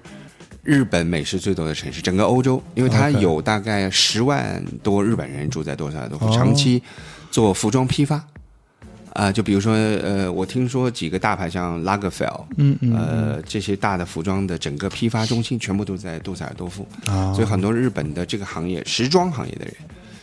[0.64, 6.32] 日本美食最多的城市，整个欧洲，因为它有大概十万多日本人住在杜塞尔多夫，哦。
[6.34, 6.82] 长期
[7.30, 8.26] 做服装批发。
[9.14, 19.76] 啊、就比如说，呃，我听说几个大牌像拉格菲尔，嗯嗯呃，这些大的服装的整个批发中心全部都在杜塞尔多夫，啊，所以很多日本的这个行业，时装行业的人，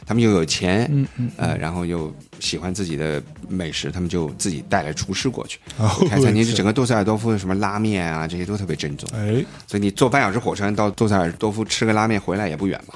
[0.04, 6.42] 他们又有钱，嗯嗯呃，然后又喜欢自己的美食，他们就自己带来厨师过去哦开餐厅。
[6.42, 9.08] 就是整个杜塞尔多夫的什么拉面啊，这些都特别正宗。
[9.14, 12.94] 哎，所以你坐半小时火车到杜塞尔多夫吃个拉面回来也不远嘛。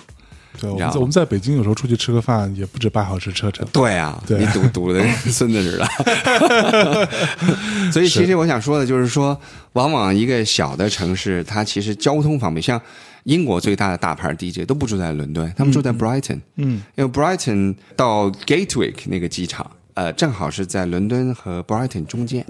[0.64, 3.66] 对，我们在我们在北京有时候出去吃个饭也不止半小时车程。
[3.72, 7.08] 对啊，对你堵堵的跟孙子似的。
[7.92, 9.38] 所以其实我想说的就是说，
[9.74, 12.80] 往往一个小的城市，它其实交通方面，像
[13.24, 22.44] 英国最大的大牌 DJ 都不住在伦敦，他们住在 Brighton，、嗯因为 Brighton 到 Gatwick 那个机场，呃，正好是在伦敦和 Brighton 中间，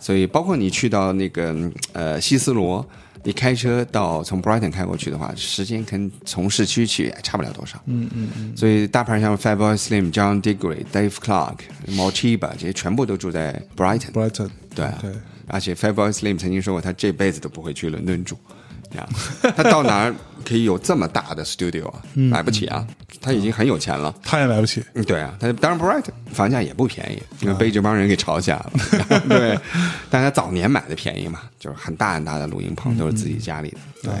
[0.00, 1.54] 所以包括你去到那个
[1.92, 2.86] 呃希斯罗。
[3.24, 7.80] 你开车到从 Brighton 开过去的话，时间跟从市区去也差不了多少。
[7.86, 14.10] 嗯嗯嗯，所以大牌像 Fatboy Slim、John Digree、Dave Clark、m o r t i b a 这些全部都住在 Brighton。
[14.10, 15.12] Brighton，对啊对，
[15.46, 18.36] 而且 Fatboy Slim 曾经说过，他这辈子都不会去伦敦住。
[19.56, 20.14] 他到哪儿
[20.44, 22.02] 可以有这么大的 studio 啊？
[22.14, 22.86] 买不起啊，
[23.20, 24.14] 他已经很有钱了。
[24.22, 24.82] 他也买不起。
[24.94, 28.72] 嗯，对啊，他当然 Brighton 房价也不便宜，因为被这帮人给炒起来了。
[29.28, 29.58] 对，
[30.10, 33.78] 但他早年买的便宜嘛，就是很大很大的录音棚都是自己家里的。
[34.02, 34.12] 对，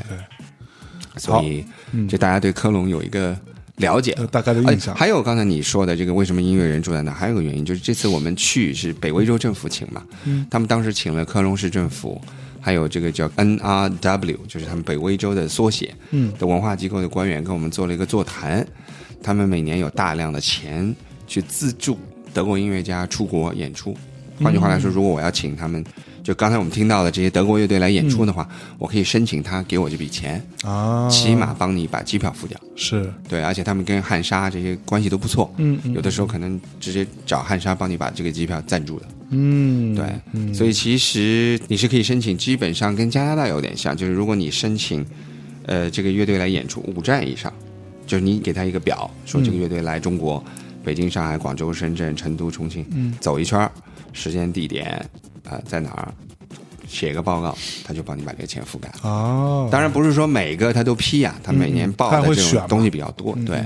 [1.16, 1.64] 所以
[2.08, 3.36] 这大家对科隆有一个
[3.76, 12.20] 了解呃，大概的印象哎还有刚才你说的这个为什么音乐人住在那，还有个原因就是这次我们去是北威州政府请嘛，嗯他们当时请了科隆市政府。
[12.64, 18.64] 还有这个叫 NRW，就是他们北威州的缩写，嗯的文化机构的官员跟我们做了一个座谈。
[19.20, 20.94] 他们每年有大量的钱
[21.26, 21.98] 去资助
[22.32, 23.96] 德国音乐家出国演出。
[24.40, 25.84] 换句话来说，如果我要请他们，
[26.22, 28.48] 就刚才我们听到的这些德国乐队来演出的话，
[28.78, 32.58] 我可以申请他给我这笔钱，啊，起码帮你把机票付掉。
[32.76, 33.12] 是。
[33.28, 39.06] 对，而且他们跟汉莎这些关系都不错，嗯嗯有的时候可能直接找汉莎帮你把这个机票赞助的。
[39.30, 45.04] 嗯，对，所以其实你是可以申请，基本上跟加拿大有点像，就是如果你申请，
[45.66, 47.52] 呃，这个乐队来演出五站以上，
[48.06, 50.44] 就是你给他一个表，说这个乐队来中国，
[50.84, 53.14] 北京、上海、广州、深圳、成都、重庆，嗯。
[53.20, 53.72] 走一圈儿，
[54.12, 55.02] 时间、地点，
[55.48, 56.12] 啊、在哪儿，
[56.88, 59.00] 写个报告，他就帮你把这个钱覆盖了。
[59.02, 63.64] 哦，当然不是说每个他都批啊，他每年报的这种东西比较多，对，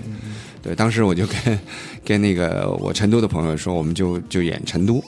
[0.63, 0.75] 对。
[0.75, 1.59] 当时我就跟
[2.05, 5.03] 跟那个我成都的朋友说，我们就就演成都，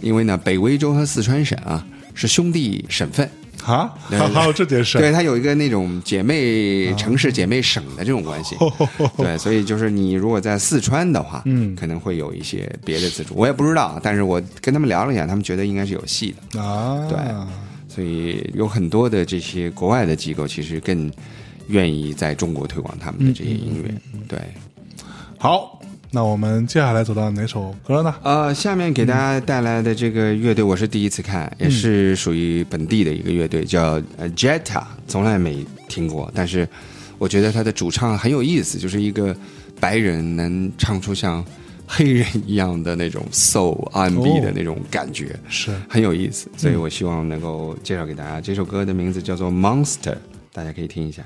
[0.00, 3.28] 因为呢，北威州和四川省啊是兄弟省份，
[3.64, 8.56] 啊，还有 这件事，对，它有一个那种姐妹城市、姐妹省的这种关系，
[9.16, 11.76] 对，所以就是你如果在四川的话，嗯。
[11.76, 16.60] 可能会有一些别的资助，我也不知道，但是我跟他们聊了一下，他们觉得应该是有戏的。
[16.60, 17.18] 啊，对
[17.88, 21.10] 所以有很多的这些国外的机构，其实更
[21.68, 23.92] 愿意在中国推广他们的这些音乐。
[24.28, 24.38] 对，
[25.38, 25.81] 好，
[26.14, 28.14] 那我们接下来走到哪首歌呢？
[28.22, 36.68] 呃，下面给大家带来的这个乐队，我是第一次看，也是属于本地的一个乐队，叫呃 Jetta，从来没听过，但是
[37.16, 39.34] 我觉得他的主唱很有意思，就是一个
[39.80, 41.42] 白人能唱出像
[41.86, 45.34] 黑人一样的那种 soul R&B 的那种感觉。
[45.48, 48.38] 是很有意思，所以我希望能够介绍给大家。
[48.38, 50.12] 这首歌的名字叫做《Monster》，
[50.52, 51.22] 大家可以听一下。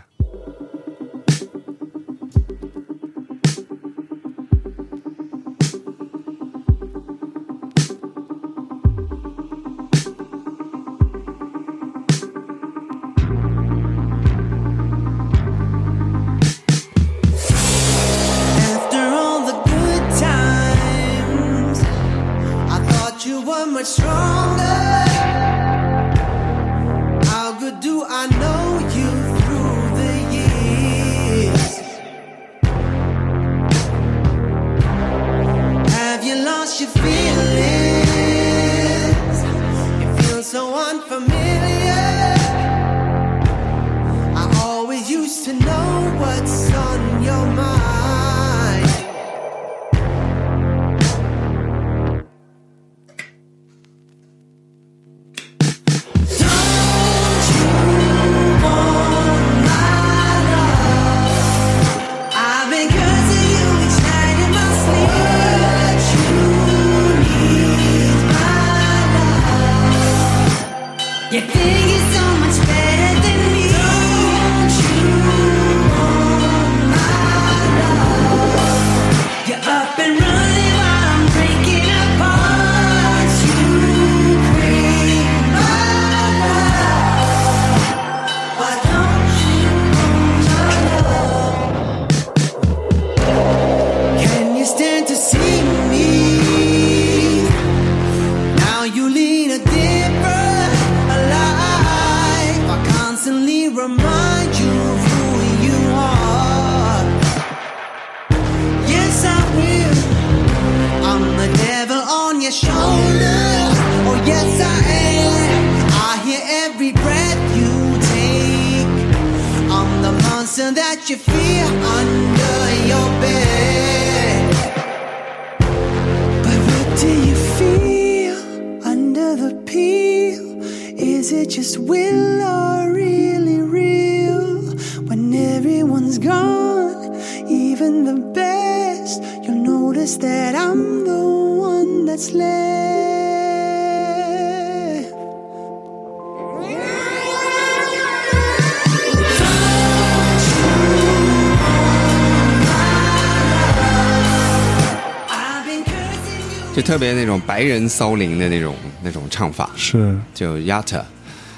[156.76, 160.14] 就特别那种白人骚灵的那种那种唱法，是。
[160.34, 161.00] 就 Yata，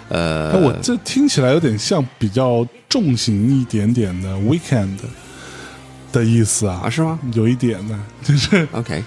[0.08, 4.96] 呃，哎，我这听起来有点像比较重型一点点的 Weekend
[6.12, 9.02] 的意思啊，啊是吗有一点呢，就是？OK，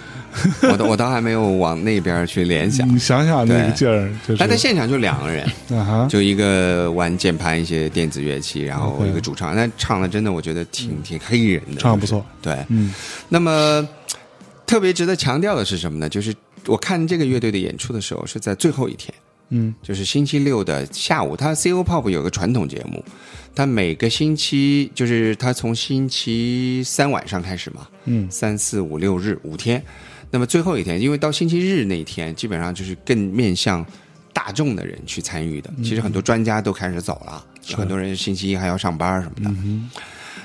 [0.63, 2.85] 我倒我倒还没有往那边去联想。
[2.93, 12.25] 你想想那个劲儿，就是他在现场就两个人，啊，就一个玩键盘一些电子乐器，然后一个主唱，那唱的真的我觉得挺挺黑人的，唱的不错。
[12.41, 12.93] 对，嗯
[13.29, 13.87] 那么
[14.71, 16.07] 特别值得强调的是什么呢？
[16.07, 16.33] 就是
[16.65, 19.13] 我看这个乐队的演出的时候是在最后一天，
[19.49, 23.03] 嗯就是星期六的下午，他 CO Pop 有个传统节目，
[23.53, 29.83] 他每个星期就是他从星期三晚上开始嘛，嗯三四五六日五天，
[30.29, 33.85] 那么最后一天，因为到星期日那一天，基本上就是更面向
[34.31, 35.69] 大众的人去参与的。
[35.83, 39.53] 其实很多专家都开始走了，有很多人星期一还要上班什么的。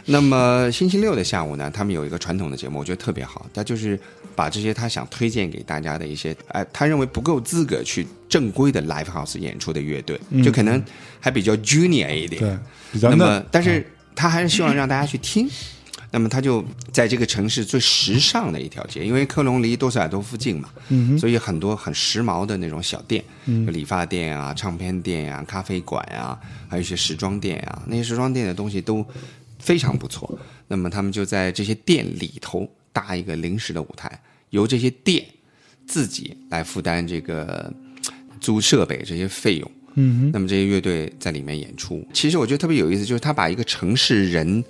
[0.07, 3.99] 那么星期六的下午呢，他们有一个传统的节目，我觉得特别好，他就是
[4.35, 10.83] 把这些他想推荐给大家的一些，哎，他认为不够资格去正规的 live house 演出的乐队，就可能
[11.20, 12.59] 还比较 junior 一点，对，
[12.93, 13.85] 比较那么，，但是
[14.15, 15.49] 他还是希望让大家去听。
[16.12, 20.70] 那么他就在这个城市最时尚的一条街，因为科隆离多塞尔多附近嘛，
[21.19, 26.39] 所以很多很时髦的那种小店，有理发店啊、唱片店啊、咖啡馆啊，
[26.69, 29.05] 还有一些时装店啊，那些时装店的东西都
[29.66, 30.38] 非常不错。
[30.68, 34.09] 那么他们就在这些店里头搭一个临时的舞台，
[34.51, 35.24] 由这些店
[35.86, 37.72] 自己来负担这个
[38.40, 39.70] 租设备这些费用。
[39.98, 44.62] 嗯那么这些乐队在里面演出，其实我觉得特别有意思，就是他把一个城市人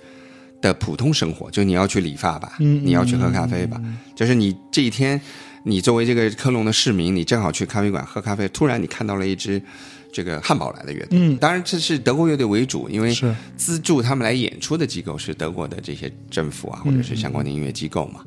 [0.61, 3.77] 的普通生活，就你要去理发吧，你要去喝咖啡吧，
[4.15, 5.19] 就是你这一天，
[5.63, 9.61] 你作为这个科隆的市民，你正好去咖啡馆喝咖啡，突然你看到了一支
[10.17, 18.21] 这个汉堡来的乐队，嗯当然这是德国乐队为主，因为是资助他们来演出的机构是德国的这些政府啊，或者是相关的音乐机构嘛。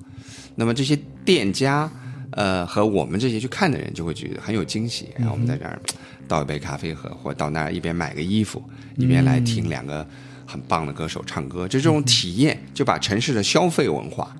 [0.55, 1.91] 那么这些店家，
[2.31, 5.09] 呃，和我们这些去看的人就会觉得很有惊喜。
[5.19, 5.83] 然后我们在这儿
[6.29, 8.63] 倒一杯咖啡喝，或到那儿一边买个衣服，
[8.97, 10.07] 一边来听两个
[10.47, 11.67] 很棒的歌手唱歌。
[11.67, 14.33] 就这种体验，就把城市的消费文化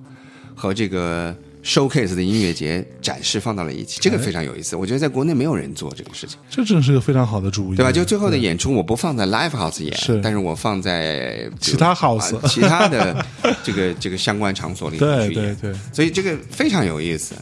[0.55, 4.75] 和这个 showcase 的音乐节展示放到了一起，这个非常有意思。
[4.75, 6.37] 我觉得在国内没有人做这个事情。
[6.49, 7.91] 这真是个非常好的主意，对吧？
[7.91, 13.25] 就最后的演出，我不放在 live house 演，是但是我放在其他 house 啊其他的
[13.63, 17.35] 这个这个相关场所里面去演，对对，所以这个非常有意思。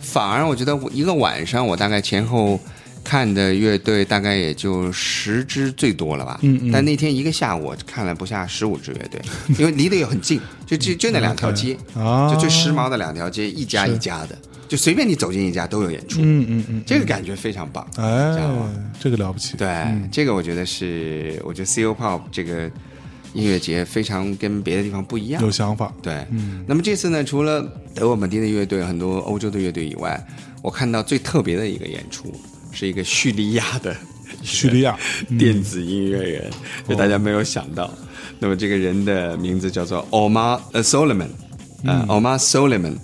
[0.00, 2.60] 反而我觉得一个晚上，我大概前后
[3.04, 6.40] 看的乐队大概也就十支最多了吧。
[6.42, 6.72] 嗯嗯。
[6.72, 9.20] 但那天一个下午，我看了不下十五支乐队，
[9.58, 14.36] 因为离得也很近，就就就那两条街，啊，就最时髦的两条街，一家一家的，
[14.66, 17.86] 就随便你走进一家都有演出，嗯嗯嗯，这个感觉非常棒。
[17.96, 19.68] 哎知道吗，这个了不起，对，
[20.10, 22.70] 这个我觉得是，我觉得 CO Pop 这个
[23.34, 25.42] 音乐节非常跟别的地方不一样。
[25.42, 25.50] 有。
[25.50, 26.26] 想法，对，
[26.66, 27.62] 那么这次呢，除了
[27.94, 30.20] 德国本地的乐队，很多欧洲的乐队以外，
[30.62, 32.32] 我看到最特别的一个演出
[32.74, 33.96] 是一个叙利亚的
[34.42, 34.98] 叙利亚，
[35.38, 36.50] 电子音乐人，
[36.88, 37.90] 就大家没有想到。
[38.40, 41.28] 那么这个人的名字叫做 Omar 呃 Solomon，
[41.84, 42.96] 呃、Omar Solomon。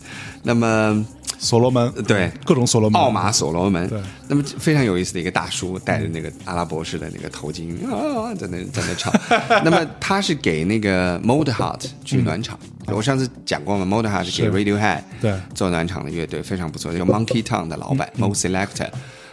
[0.42, 1.06] 那么
[1.38, 2.30] 所罗门，对。
[2.44, 9.12] 各种所罗门，奥马所罗门，对，那么非常有意思的一个大叔，戴着那个阿拉伯式的那个头巾啊，在那在那唱。
[9.64, 15.34] 那么他是给那个 Motorhead 去暖场，我上次讲过嘛，Motorhead 是给 Radiohead 对。
[15.54, 16.92] 做暖场的乐队，非常不错。
[16.92, 18.88] 叫 Monkey Town 的老板 Mo Selector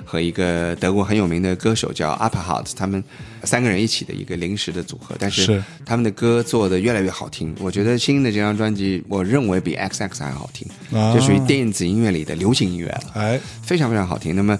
[0.07, 3.03] 和一个德国很有名的歌手叫 Upperhart，他们
[3.43, 7.53] 三个人一起的一个临时的组合，但是是他们的歌做的越来越好听。
[7.59, 10.65] 我觉得新的这张专辑，我认为比 XX 还好听，
[10.97, 13.11] 啊就属于电子音乐里的流行音乐了。
[13.15, 14.33] 哎，非常非常好听。
[14.33, 14.57] 那么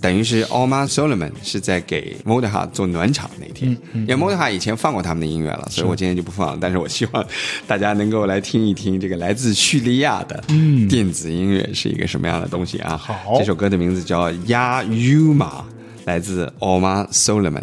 [0.00, 6.58] 等于是 Omar Solomon 是在给 Motorhead 做暖场那天，因为 Motorhead 以前放过他们的音乐了，所以我今天就不放了。
[6.60, 7.26] 但是我希望
[7.66, 10.42] 大家能够来听一听这个来自叙利亚的
[10.88, 12.96] 电子音乐是一个什么样的东西啊？
[12.96, 15.62] 好这首歌的名字叫 Ya Yuma，
[16.04, 17.62] 来自 Omar Solomon。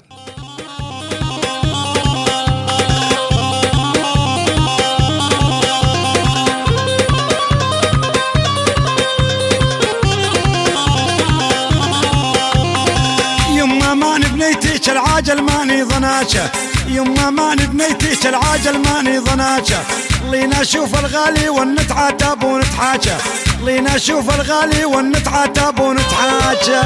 [15.23, 16.51] العاجل ماني ظناشه.
[16.87, 19.79] يما ماني بنيتيك العاجل ماني ظناشه.
[20.31, 23.15] لينا أشوف الغالي ونتعاتب ونتحاجى
[23.65, 26.81] لينا أشوف الغالي ونتعاتب ونتحاجى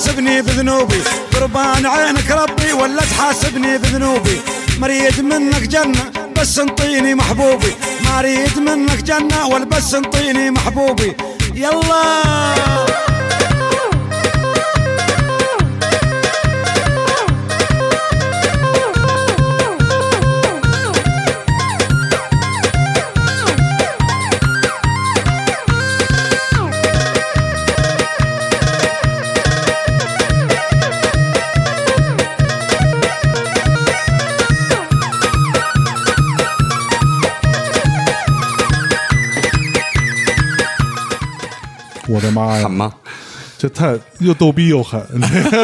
[0.00, 1.02] تحاسبني بذنوبي.
[1.34, 4.40] قربان عينك ربي ولا تحاسبني بذنوبي.
[4.78, 7.72] مريد منك جنة بس انطيني محبوبي.
[8.04, 11.16] ما أريد منك جنة ولا بس انطيني محبوبي.
[11.54, 12.79] يلا.
[42.20, 42.70] 我的妈呀狠！
[42.70, 42.92] 吗？
[43.56, 45.02] 这太又逗逼又狠，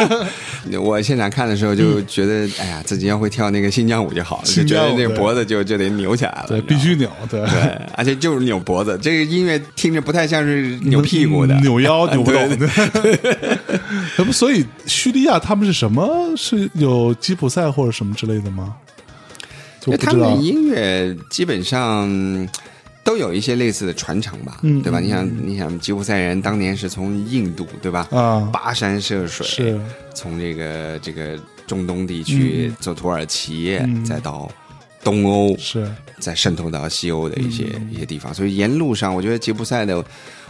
[0.79, 12.49] 我现场看的时候就觉得，哎呀，自己要会跳那个新疆舞就好了，就觉得那个脖子就就得扭起来了，对，必须扭，对，对，而且就是扭脖子，这个音乐听着不太像是扭屁股的，扭腰 扭不动。
[14.17, 16.07] 那不，所以叙利亚他们是什么？
[16.35, 18.75] 是有吉普赛或者什么之类的吗？
[19.99, 22.07] 他们的音乐基本上
[23.07, 24.99] 都有一些类似的传承吧，嗯对吧？
[24.99, 28.05] 你想，你想，吉普赛人当年是从印度，对吧？
[28.11, 28.51] 啊。
[28.51, 29.79] 跋山涉水，是。
[30.13, 34.03] 从这个这个中东地区走土耳其，嗯。
[34.03, 34.51] 再到
[35.01, 35.89] 东欧，是。
[36.19, 37.89] 再渗透到西欧的一些、嗯。
[37.93, 38.33] 一些地方。
[38.33, 40.03] 所以沿路上，我觉得吉普赛的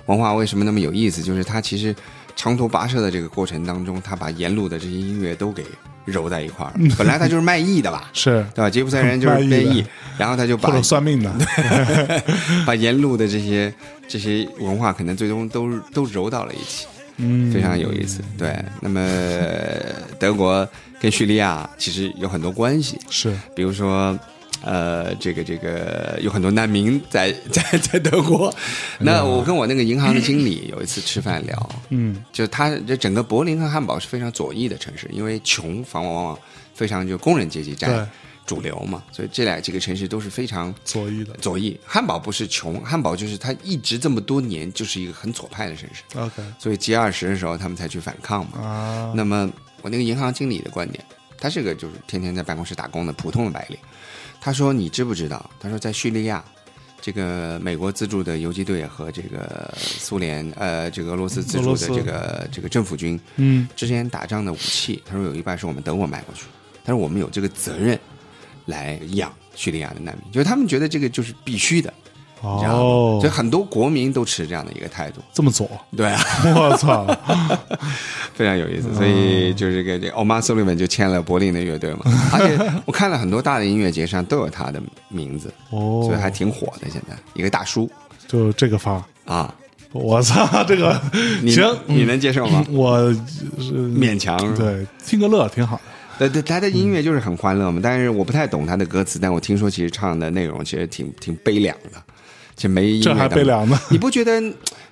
[0.08, 1.96] 文化为什么那么有意思，就是它其实
[2.38, 5.66] 长途跋涉的这个过程当中，他把沿路的这些音乐都给
[6.06, 6.96] 揉在一块儿了。
[6.98, 8.70] 本来他就是卖艺的吧， 是，对吧？
[8.70, 9.86] 吉普赛人就是卖艺的编译，
[10.18, 11.36] 然后他就把算命的，
[12.66, 13.74] 把沿路的这些
[14.08, 16.86] 这些文化，可能最终都都揉到了一起。
[17.18, 18.22] 嗯，非常有意思。
[18.38, 19.02] 对，那么
[20.20, 20.66] 德国
[21.02, 24.18] 跟叙利亚其实有很多关系，是比如说。
[24.64, 28.54] 呃，这个这个有很多难民在在在德国。
[29.00, 36.40] 那我跟我那个银行的经理有一次吃饭聊，嗯就他这整个柏林和汉堡是非常左翼的城市，因为穷往往往往
[36.74, 38.10] 非常就工人阶级占
[38.46, 41.78] 主流嘛，所以这俩几个城市都是非常左翼的左翼。
[41.86, 46.02] 汉堡不是穷，汉堡就是它一直这么多年就是一个很左派的城市。
[46.18, 48.60] ，OK 所以 G 二十的时候，他们才去反抗嘛。
[48.60, 49.52] 啊，那么
[49.82, 51.04] 我那个银行经理的观点，
[51.38, 53.78] 他是个就是天天在办公室打工的普通的白领。
[54.48, 55.50] 他说：“你知不知道？
[55.60, 56.42] 他说在叙利亚，
[57.02, 63.68] 这个美国资助的游击队和这个苏联呃这个俄罗斯资助的这个这个政府军嗯。
[63.76, 66.46] 之前打仗的武器，他说有一半是我们德国买过去，
[66.86, 68.00] 他说我们有这个责任
[68.64, 71.94] 来养叙利亚的难民，就是他们觉得这个就是必须的，
[72.42, 72.80] 你知道吗？
[72.80, 75.22] 哦所以，很多国民都持这样的一个态度。
[75.34, 76.20] 这么左，对啊。”
[76.56, 77.06] 我操，
[78.34, 82.00] 非常有意思，所以就是这个这 Omar Sullivan 就签了柏林的乐队嘛，
[82.32, 86.88] 而且我看了很多大的音乐节上都有他的名字，哦，所以还挺火的。
[86.92, 87.90] 现在一个大叔
[88.28, 89.54] 就这个方，啊，
[89.92, 91.00] 我操， 这个
[91.42, 92.64] 你行，你能接受吗？
[92.70, 93.12] 我
[93.58, 95.84] 是勉强对，听个乐挺好的。
[96.20, 102.02] 对对，他的音乐就是很欢乐嘛，但是我不太懂他的歌词，但我听说其实唱的内容其实挺挺悲凉的，
[102.58, 103.80] 就没音乐这还悲凉呢？
[103.90, 104.42] 你不觉得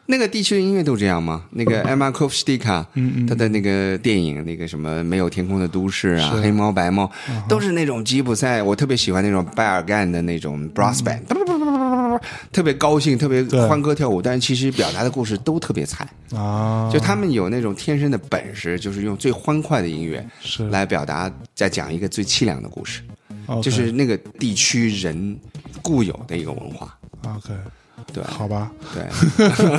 [0.05, 1.43] 那个地区的音乐都这样吗？
[1.51, 3.27] 那个 Emma k o v s t i k a 嗯嗯。
[3.27, 7.11] 他的那个电影那个什么没有天空的都市啊，黑猫白猫，
[7.49, 11.23] 都是那种吉普赛，我特别喜欢那种拜尔干的那种 brass band，、
[12.51, 16.07] 特别高兴，特别欢歌跳舞，但是其实表达的故事都特别惨。
[16.35, 20.69] 啊，就他们有那种天生的本事，就是用最欢快的音乐是。
[20.69, 23.01] 来表达，在讲一个最凄凉的故事。
[23.61, 25.39] 就是那个地区人
[25.83, 26.97] 固有的一个文化。
[27.25, 27.53] OK，
[28.13, 29.03] 对，好吧，对，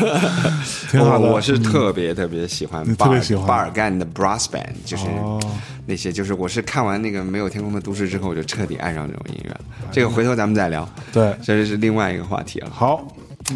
[0.90, 1.26] 挺好的。
[1.26, 1.62] 我我是嗯。
[1.62, 3.46] 特别特别喜欢巴尔特别喜欢。
[3.46, 5.40] 巴尔干的 brass band，就是哦。
[5.86, 9.60] 那些，就是我是看完那个没有天空的都市之后，我就彻底爱上这种音乐了。
[9.92, 12.70] 这个回头咱们再聊，对，这是另外一个话题了。
[12.70, 13.06] 好，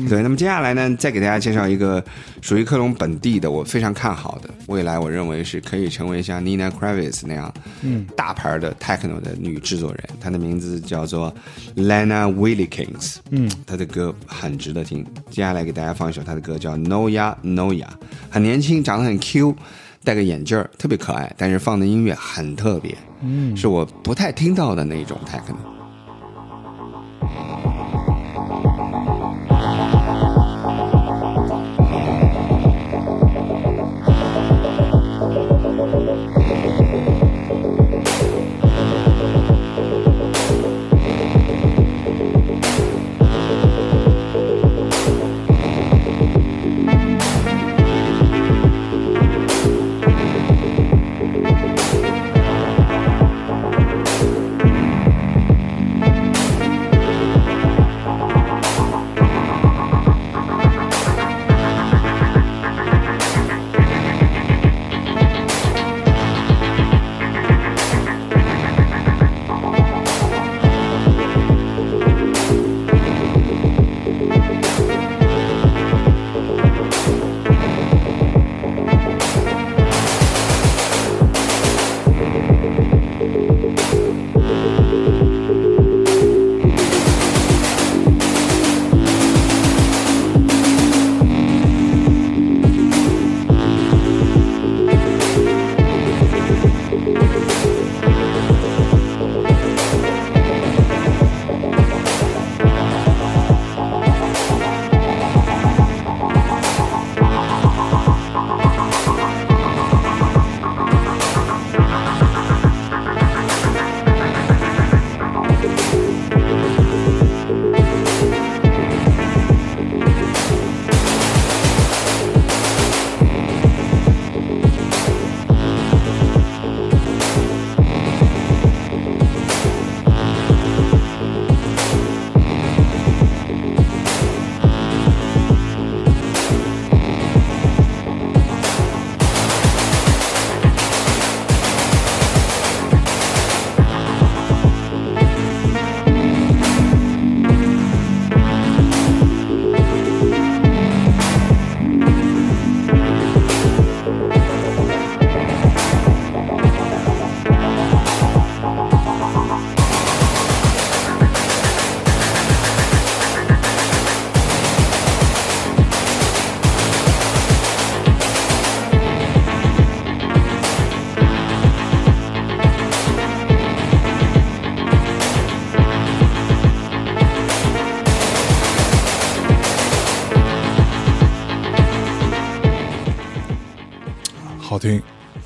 [0.08, 2.02] 对，那么接下来呢，再给大家介绍一个
[2.40, 7.52] 属于科隆本地的，我非常看好的，未来我认为是可以成为像 Nina Kravitz 那样，
[7.82, 11.34] 嗯，大牌的 techno 的女制作人，她的名字叫做
[11.76, 15.04] Lana Willikins，嗯，她的歌很值得听。
[15.30, 17.88] 接下来给大家放一首她的歌，叫 Noya Noya，
[18.30, 19.54] 很年轻，长得很 Q。
[20.02, 25.56] 戴个眼镜儿，特别可爱，但是放的音乐很特别，嗯，是我不太听到的那种 techno。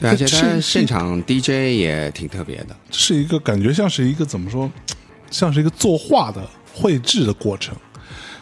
[0.04, 2.76] 对，而且他现场 DJ 也挺特别的。
[2.90, 4.70] 是一个感觉像是一个怎么说，
[5.30, 6.42] 像是一个作画的
[6.74, 7.74] 绘制的过程，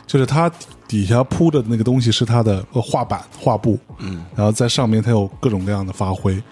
[0.06, 0.50] 就是他
[0.88, 6.42] 底下铺的那个东西是他的呃画板画布，嗯，然后在上面他有各种各样的发挥，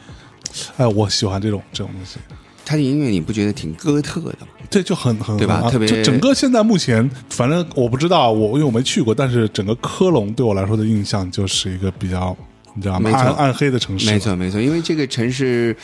[0.77, 2.19] 哎，我喜欢这种这种东西。
[2.65, 4.47] 他的音乐你不觉得挺哥特的吗？
[4.70, 12.37] 对就很很对吧特别就整个现在目前，反正我不知道，我因为我没去过，但是整个科隆对我来说的印象就是一个比较，
[12.74, 13.10] 你知道吗？
[13.10, 15.76] 没错暗暗黑的城市，没错，没错，因为这个城市，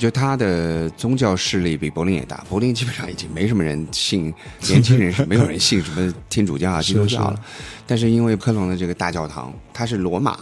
[0.00, 2.44] 就它的宗教势力比柏林也大。
[2.48, 4.32] 柏林基本上已经没什么人信，
[4.68, 7.40] 年轻人是没有人信什么天主教啊、 基督教了。
[7.86, 10.38] 但是因为科隆的这个大教堂，它是罗马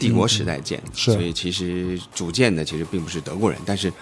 [0.00, 3.92] 帝国时代建的，是所以其实主建的其实并不是德国人，但是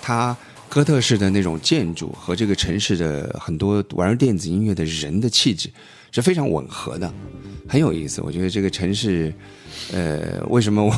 [0.00, 0.36] 它
[0.68, 5.68] 哥特式的那种建筑和这个城市的很多玩电子音乐的人的气质
[6.12, 7.12] 是非常吻合的，
[7.68, 8.20] 很有意思。
[8.22, 9.34] 我觉得这个城市。
[9.92, 10.94] 呃，为什么我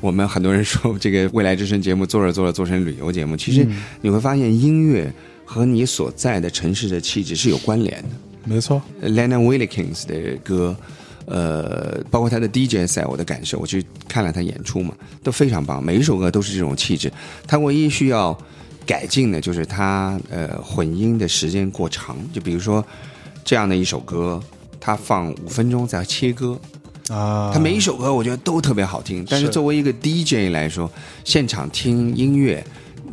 [0.00, 3.36] 我们很多人说这个未来之声节目做着做着做成旅游节目？
[3.36, 3.66] 其实
[4.00, 5.12] 你会发现音乐
[5.44, 8.08] 和你所在的城市的气质是有关联的。
[8.44, 10.74] 没错，Lennon Willikins 的歌，
[11.26, 17.12] 呃，包括他的 DJ 赛，我的感受，我去看了他演出嘛，都非常棒，每一首歌都是这种气质。
[17.46, 18.38] 他唯一需要
[18.86, 22.82] 改进的就是他呃混音的时间过长，就比如说
[23.44, 24.42] 这样的一首歌，
[24.80, 26.58] 他放五分钟再切歌，
[27.10, 29.52] 啊，他每一首歌我觉得都特别好听，但是是。
[29.52, 30.90] 作为一个 DJ 来说，
[31.24, 32.64] 现场听音乐，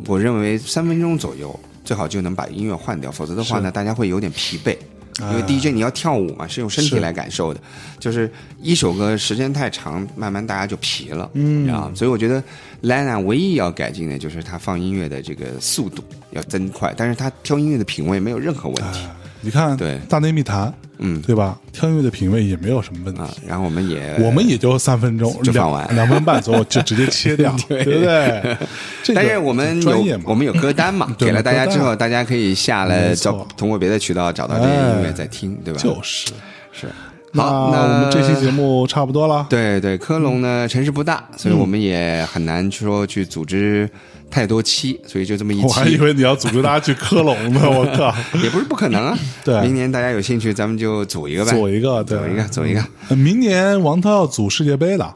[0.06, 4.76] 我认为三分钟左右最好就能把音乐换掉，否则的话呢，大家会有点疲惫。
[5.18, 7.58] 因为 DJ 你要跳舞嘛，是用身体来感受的，
[7.98, 11.66] 就是一首歌时间太长，慢慢大家就疲了，嗯。
[11.72, 12.44] 啊，所以我觉得
[12.82, 18.98] Lana 唯一要改进的就是他放音乐的这个速度要增快，但是他挑音乐的品味没有任何问题。
[18.98, 19.16] 哎
[19.46, 21.56] 你看，对大内密谈，嗯对吧？
[21.72, 23.20] 跳音乐的品味也没有什么问题。
[23.20, 23.30] 啊。
[23.46, 28.56] 然后我们也我们也就三分钟，两就放完两分半左右就直接切掉， 对不对？
[29.04, 35.80] 这个但是我们有我们有歌单嘛， 给了大家之后，大家可以下来找通过别的渠道找到这些音乐哎再听，对吧？
[35.80, 36.26] 就是。
[36.72, 36.88] 是。
[37.36, 43.88] 那好，那我们这期节目差不多了，对对，科隆呢城市不大，所以我们也很难说去组织
[44.30, 45.64] 太多期，所以就这么一期。
[45.64, 45.96] 我还以。
[45.98, 48.14] 为你要组织大家去科隆呢， 我靠！
[48.42, 49.60] 也不是不可能啊，对。
[49.62, 52.84] 明年大家有兴趣，咱们就组一个呗，组一个，对，组一个，组一个。
[53.08, 55.14] 呃明年王涛要组世界杯了，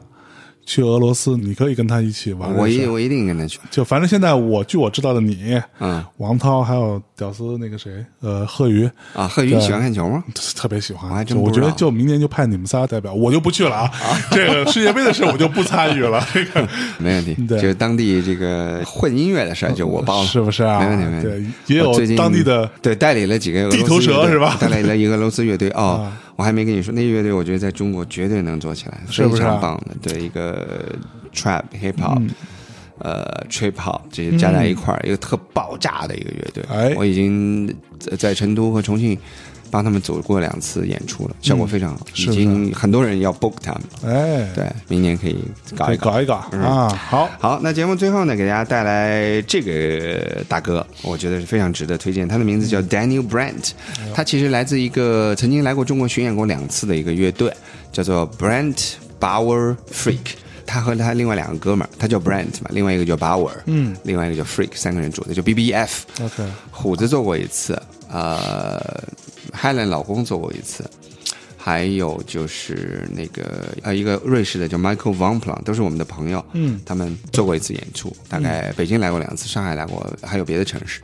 [0.71, 2.49] 去俄罗斯，你可以跟他一起玩。
[2.55, 3.59] 我一我一定跟他去。
[3.69, 7.91] 就反正现在我据我知道的你，嗯王涛还有屌丝那个谁，
[8.21, 10.23] 呃，贺宇，啊，贺宇对喜欢看球吗？
[10.55, 11.11] 特别喜欢。
[11.11, 13.91] 我还真我觉得就明年就派你们仨代表，我就不去了啊。
[14.31, 16.25] 这个世界杯的事我就不参与了。
[16.33, 16.65] 这个
[16.99, 21.27] 没问题，对就是当地这个混音乐的事就我包了，是不是啊没问题，没问题。
[21.67, 30.83] 对也有最近当地的对代理了几个地头蛇是吧 代理了一个俄罗斯乐队哦啊，我还没跟你说，那乐队我觉得在中国绝对能做起来，是不是啊非常棒的，对一个
[31.31, 32.19] trap hip hop。
[32.97, 36.63] 呃，trip hop 这些加在一块儿，一个特爆炸的一个乐队。
[36.67, 37.67] 哎我已经
[37.99, 39.17] 在在成都和重庆
[39.71, 43.81] 帮他们走过两次演出了，效果非常好，已经很多人要 book 他们。
[44.13, 45.37] 哎，对，明年可以
[45.75, 46.11] 搞一搞。
[46.11, 46.89] 搞一搞嗯啊。
[46.89, 52.27] 好，好，那节目最后呢，给大家带来这个大哥，我觉得是非常值得推荐。
[52.27, 53.71] 他的名字叫 Daniel brant
[54.13, 57.51] 他其实来自一个曾经来过中国巡演过两次的一个乐队，
[57.93, 60.17] 叫做 brant Bauer Freak。
[60.63, 66.03] 他和他另外两个哥们儿，他叫 Brant 嘛，另外一个叫 Bauer，嗯，另外一个叫 Freak，三个人组的，就 BBF。
[66.21, 67.77] OK，虎子做过一次，
[68.09, 68.79] 呃
[69.53, 70.83] ，Helen 老公做过一次，
[71.57, 81.01] 还有就是那个呃一个瑞士的叫 Michael Von Plan，都是我们的朋友，嗯，他们做过一次演出，大概北京来过两次，上海来过，还有别的城市。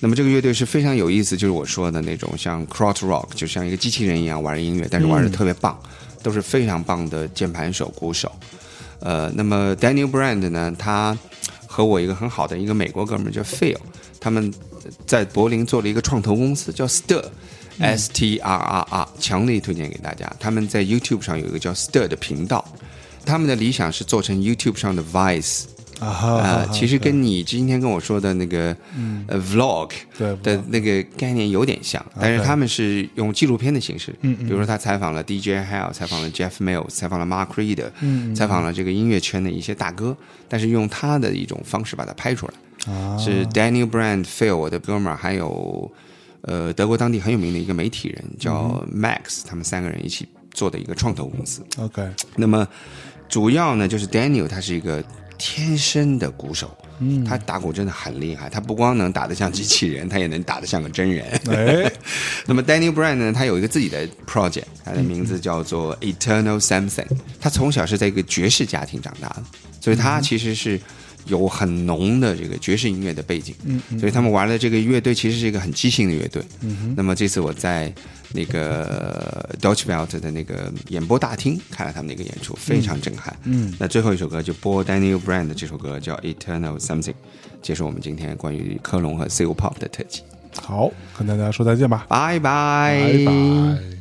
[0.00, 5.78] 那么这个乐队是非常有意思，就是我说的那种像 Crowd Rock，就像一个机器人一样玩音乐，但是玩的特别棒，
[6.22, 8.30] 都是非常棒的键盘手、鼓手。
[9.00, 11.18] 呃，那么 Daniel Brand 呢，他
[11.66, 13.76] 和我一个很好的一个美国哥们儿叫 Phil，
[14.20, 14.54] 他们
[15.04, 17.24] 在柏林做了一个创投公司叫 Stir。
[17.78, 20.30] S T R R R，强烈推荐给大家。
[20.38, 22.64] 他们在 YouTube 上有一个叫 Stir 的频道，
[23.24, 25.64] 他们的理想是做成 YouTube 上的 Vice
[26.00, 28.76] 啊其实跟你今天跟我说的那个、
[29.26, 29.90] 呃 Vlog
[30.44, 38.32] 的那个概念有点像，但是他们是用纪录片的形式，嗯比如说他采访了 DJ Hell，采访了 Jeff Mills，采访了 Mark Reeder，嗯。
[38.32, 40.16] 采访了这个音乐圈的一些大哥，
[40.48, 42.94] 但是用他的一种方式把它拍出来。
[42.94, 43.18] 啊。
[43.18, 45.90] 是 Daniel Brand、Phil 我的哥们儿，还有
[46.48, 51.62] 呃德国当地很有名的一个媒体人叫 Max，、他们三个人一起做的一个创投公司。
[51.76, 52.66] OK，那么
[53.28, 55.04] 主要呢，就是 Daniel 他是一个
[55.36, 61.26] 天生的鼓手，嗯，他打鼓真的很厉害，他不光能打得像机器人，他也能打得像个真人。
[61.50, 61.92] 哎，
[62.46, 67.06] 那么 Daniel Bryan 呢，他有一个自己的 project，他的名字叫做 Eternal Something。
[67.40, 69.44] 他从小是在一个爵士家庭长大的，
[69.80, 70.80] 所以他其实是
[71.28, 76.42] 有很浓的这个爵士音乐的背景，嗯，所以他们玩的这个乐队其实是一个很即兴的乐队。
[76.62, 77.92] 嗯那么这次我在
[78.32, 83.34] 那个 Deutsche Welt 的那个演播大厅看了他们的一个演出，非常震撼。
[83.44, 87.14] 嗯，那最后一首歌就播 Daniel Brand 的这首歌叫 Eternal Something，
[87.62, 90.22] 结束我们今天关于科隆和 Seal Pop 的特辑。
[90.60, 93.97] 好，跟大家说再见吧，拜拜，拜拜。